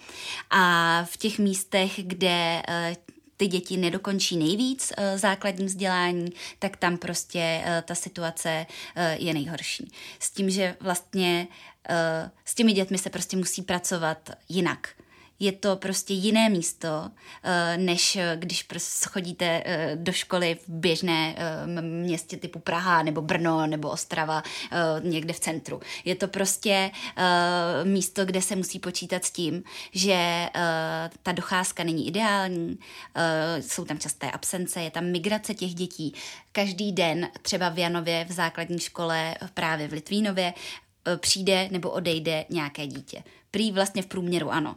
A 0.51 1.05
v 1.05 1.17
těch 1.17 1.39
místech, 1.39 1.93
kde 2.03 2.63
eh, 2.69 2.97
ty 3.37 3.47
děti 3.47 3.77
nedokončí 3.77 4.37
nejvíc 4.37 4.93
uh, 4.99 5.19
základní 5.19 5.67
vzdělání, 5.67 6.33
tak 6.59 6.77
tam 6.77 6.97
prostě 6.97 7.63
uh, 7.65 7.71
ta 7.85 7.95
situace 7.95 8.67
uh, 8.69 9.03
je 9.27 9.35
nejhorší. 9.35 9.93
S 10.19 10.31
tím, 10.31 10.51
že 10.51 10.77
vlastně 10.81 11.47
s 12.45 12.55
těmi 12.55 12.73
dětmi 12.73 12.99
se 12.99 13.11
prostě 13.11 13.37
musí 13.37 13.63
pracovat 13.63 14.31
jinak 14.49 14.89
je 15.43 15.53
to 15.53 15.77
prostě 15.77 16.15
jiné 16.15 16.49
místo, 16.49 17.11
eh, 17.43 17.77
než 17.77 18.19
když 18.35 18.63
prostě 18.63 19.09
chodíte 19.09 19.63
eh, 19.65 19.97
do 19.97 20.13
školy 20.13 20.55
v 20.55 20.69
běžné 20.69 21.35
eh, 21.37 21.83
městě 21.83 22.37
typu 22.37 22.59
Praha 22.59 23.03
nebo 23.03 23.23
Brno 23.23 23.67
nebo 23.67 23.91
Ostrava 23.91 24.43
někde 25.03 25.33
v 25.33 25.41
centru. 25.41 25.81
Je 26.05 26.15
to 26.15 26.29
prostě 26.29 26.91
místo, 27.85 28.25
kde 28.25 28.43
se 28.43 28.57
musí 28.57 28.79
počítat 28.79 29.25
s 29.25 29.31
tím, 29.31 29.63
že 29.93 30.49
ta 31.23 31.33
docházka 31.33 31.85
není 31.85 32.09
ideální, 32.09 32.79
jsou 33.61 33.85
tam 33.85 33.99
časté 33.99 34.31
absence, 34.31 34.81
je 34.81 34.91
tam 34.91 35.05
migrace 35.05 35.55
těch 35.55 35.75
dětí. 35.75 36.15
Každý 36.53 36.93
den 36.93 37.29
třeba 37.43 37.69
v 37.69 37.79
Janově 37.79 38.25
v 38.29 38.33
základní 38.33 38.79
škole 38.79 39.35
právě 39.55 39.89
v 39.89 39.93
Litvínově 39.93 40.55
přijde 41.17 41.69
nebo 41.71 41.91
odejde 41.91 42.45
nějaké 42.51 42.87
dítě. 42.87 43.23
Prý 43.51 43.73
vlastně 43.73 44.03
v 44.03 44.07
průměru 44.07 44.51
ano. 44.51 44.77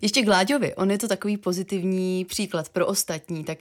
Ještě 0.00 0.22
Gláďovi, 0.22 0.74
on 0.74 0.90
je 0.90 0.98
to 0.98 1.08
takový 1.08 1.36
pozitivní 1.36 2.24
příklad 2.24 2.68
pro 2.68 2.86
ostatní, 2.86 3.44
tak 3.44 3.58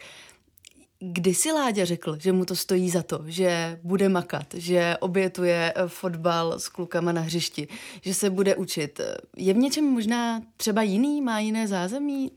Kdy 0.99 1.33
si 1.33 1.51
Láďa 1.51 1.85
řekl, 1.85 2.17
že 2.19 2.31
mu 2.31 2.45
to 2.45 2.55
stojí 2.55 2.89
za 2.89 3.03
to, 3.03 3.23
že 3.25 3.79
bude 3.83 4.09
makat, 4.09 4.53
že 4.53 4.97
obětuje 4.99 5.73
eh, 5.75 5.87
fotbal 5.87 6.59
s 6.59 6.69
klukama 6.69 7.11
na 7.11 7.21
hřišti, 7.21 7.67
že 8.01 8.13
se 8.13 8.29
bude 8.29 8.55
učit? 8.55 9.01
Je 9.37 9.53
v 9.53 9.57
něčem 9.57 9.85
možná 9.85 10.41
třeba 10.57 10.81
jiný, 10.81 11.21
má 11.21 11.39
jiné 11.39 11.67
zázemí? 11.67 12.31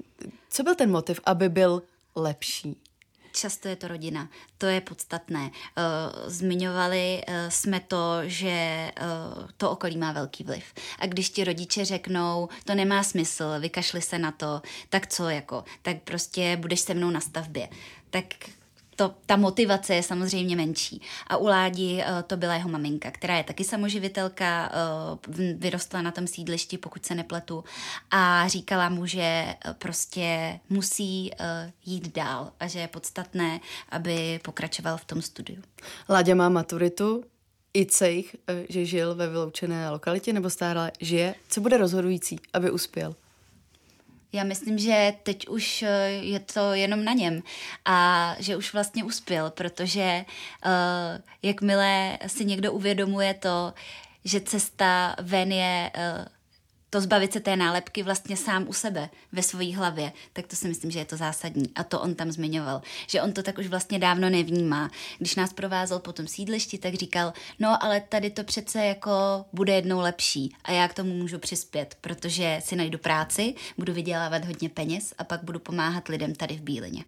Co 0.51 0.63
byl 0.63 0.75
ten 0.75 0.91
motiv, 0.91 1.21
aby 1.25 1.49
byl 1.49 1.83
lepší? 2.17 2.77
Často 3.39 3.69
je 3.69 3.77
to 3.77 3.89
rodina. 3.89 4.29
To 4.59 4.67
je 4.67 4.81
podstatné. 4.81 5.51
Eh, 5.51 5.83
zmiňovali 6.27 7.23
eh, 7.27 7.51
jsme 7.51 7.81
to, 7.81 8.21
že 8.25 8.49
eh, 8.49 8.93
to 9.57 9.71
okolí 9.71 9.97
má 9.97 10.13
velký 10.13 10.45
vliv. 10.45 10.65
A 10.99 11.07
když 11.07 11.31
ti 11.31 11.45
rodiče 11.45 11.85
řeknou, 11.85 12.49
to 12.65 12.75
nemá 12.75 13.03
smysl, 13.03 13.45
vykašli 13.61 14.03
se 14.03 14.19
na 14.19 14.33
to, 14.33 14.63
tak 14.89 15.07
co 15.07 15.29
jako, 15.29 15.65
tak 15.83 16.03
prostě 16.03 16.57
budeš 16.57 16.81
se 16.81 16.95
mnou 16.95 17.11
na 17.11 17.21
stavbě. 17.21 17.69
Tak 18.11 18.25
to, 18.99 19.15
ta 19.27 19.37
motivace 19.37 19.95
je 19.95 20.03
samozřejmě 20.03 20.57
menší. 20.57 21.03
A 21.27 21.37
u 21.37 21.47
Ládi 21.47 21.95
uh, 21.95 22.23
to 22.23 22.37
byla 22.37 22.55
jeho 22.55 22.69
maminka, 22.69 23.11
která 23.11 23.37
je 23.37 23.45
taky 23.45 23.65
samoživitelka, 23.65 24.73
uh, 25.29 25.35
vyrostla 25.55 26.03
na 26.03 26.11
tom 26.11 26.27
sídlišti, 26.27 26.79
pokud 26.79 27.07
se 27.07 27.15
nepletu, 27.15 27.65
a 28.11 28.49
říkala 28.49 28.89
mu, 28.89 29.07
že 29.07 29.55
uh, 29.67 29.73
prostě 29.73 30.61
musí 30.71 31.31
jít 31.85 32.15
dál 32.15 32.53
a 32.61 32.67
že 32.67 32.79
je 32.79 32.89
podstatné, 32.89 33.61
aby 33.89 34.41
pokračoval 34.45 34.97
v 34.97 35.05
tom 35.05 35.23
studiu. 35.23 35.63
Láďa 36.09 36.35
má 36.35 36.49
maturitu, 36.49 37.25
i 37.75 37.87
cejch, 37.87 38.37
že 38.69 38.85
žil 38.85 39.15
ve 39.15 39.29
vyloučené 39.29 39.91
lokalitě 39.91 40.33
nebo 40.33 40.51
stále 40.51 40.93
žije. 41.01 41.35
Co 41.49 41.61
bude 41.61 41.77
rozhodující, 41.77 42.41
aby 42.53 42.71
uspěl? 42.71 43.15
Já 44.33 44.45
myslím, 44.45 44.79
že 44.79 45.13
teď 45.23 45.49
už 45.49 45.83
eh, 45.83 46.09
je 46.09 46.41
to 46.41 46.73
jenom 46.73 47.05
na 47.05 47.13
něm. 47.13 47.43
A 47.85 48.37
že 48.39 48.57
už 48.57 48.73
vlastně 48.73 49.05
uspěl, 49.05 49.51
protože 49.51 50.25
uh, 50.67 50.73
jakmile 51.43 52.19
si 52.27 52.45
někdo 52.45 52.73
uvědomuje 52.73 53.35
to, 53.35 53.75
že 54.25 54.41
cesta 54.41 55.17
ven 55.23 55.53
je 55.53 55.91
uh, 55.97 56.27
to 56.91 57.01
zbavit 57.01 57.33
se 57.33 57.41
té 57.41 57.57
nálepky 57.57 58.03
vlastně 58.03 58.37
sám 58.37 58.69
u 58.69 58.73
sebe, 58.73 59.09
ve 59.33 59.43
své 59.43 59.77
hlavě, 59.77 60.13
tak 60.33 60.47
to 60.47 60.57
si 60.57 60.69
myslím, 60.69 60.91
že 60.91 60.99
je 60.99 61.05
to 61.05 61.17
zásadní. 61.17 61.71
A 61.75 61.85
to 61.85 62.01
on 62.01 62.15
tam 62.15 62.33
zmiňoval, 62.33 62.83
že 63.07 63.23
on 63.23 63.33
to 63.33 63.43
tak 63.43 63.59
už 63.59 63.67
vlastně 63.67 63.99
dávno 63.99 64.31
nevnímá. 64.31 64.91
Když 65.19 65.35
nás 65.35 65.53
provázel 65.53 65.99
po 65.99 66.13
tom 66.13 66.27
sídlišti, 66.27 66.79
tak 66.79 66.95
říkal, 66.95 67.33
no 67.59 67.85
ale 67.85 68.01
tady 68.01 68.31
to 68.31 68.45
přece 68.45 68.85
jako 68.85 69.11
bude 69.53 69.75
jednou 69.75 70.01
lepší 70.01 70.55
a 70.65 70.73
já 70.73 70.89
k 70.89 70.95
tomu 70.95 71.15
můžu 71.15 71.39
přispět, 71.39 71.97
protože 72.01 72.61
si 72.65 72.77
najdu 72.77 72.99
práci, 72.99 73.55
budu 73.79 73.93
vydělávat 73.93 74.45
hodně 74.45 74.69
peněz 74.69 75.15
a 75.19 75.25
pak 75.25 75.43
budu 75.43 75.59
pomáhat 75.59 76.09
lidem 76.09 76.35
tady 76.35 76.57
v 76.57 76.61
Bílině. 76.61 77.05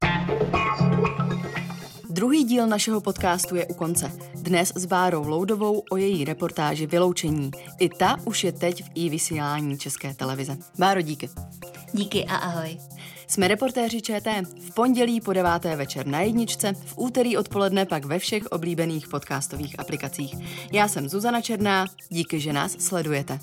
Druhý 2.11 2.45
díl 2.45 2.67
našeho 2.67 3.01
podcastu 3.01 3.57
je 3.57 3.67
u 3.67 3.75
konce. 3.75 4.13
Dnes 4.35 4.73
s 4.75 4.87
Bárou 4.87 5.29
Loudovou 5.29 5.83
o 5.91 5.97
její 5.97 6.25
reportáži 6.25 6.87
Vyloučení. 6.87 7.51
I 7.79 7.89
ta 7.89 8.17
už 8.25 8.45
je 8.45 8.53
teď 8.53 8.85
v 8.85 8.91
i 8.95 9.09
vysílání 9.09 9.79
České 9.79 10.15
televize. 10.15 10.57
Báro, 10.79 11.01
díky. 11.01 11.29
Díky 11.93 12.25
a 12.25 12.37
ahoj. 12.37 12.79
Jsme 13.27 13.49
reportéři 13.49 14.03
ČT. 14.03 14.47
V 14.61 14.75
pondělí 14.75 15.21
po 15.21 15.33
deváté 15.33 15.77
večer 15.77 16.07
na 16.07 16.21
jedničce, 16.21 16.73
v 16.73 16.95
úterý 16.97 17.37
odpoledne 17.37 17.87
pak 17.87 18.05
ve 18.05 18.19
všech 18.19 18.47
oblíbených 18.47 19.09
podcastových 19.09 19.81
aplikacích. 19.81 20.35
Já 20.73 20.89
jsem 20.89 21.09
Zuzana 21.09 21.41
Černá, 21.41 21.87
díky, 22.09 22.41
že 22.41 22.53
nás 22.53 22.73
sledujete. 22.73 23.39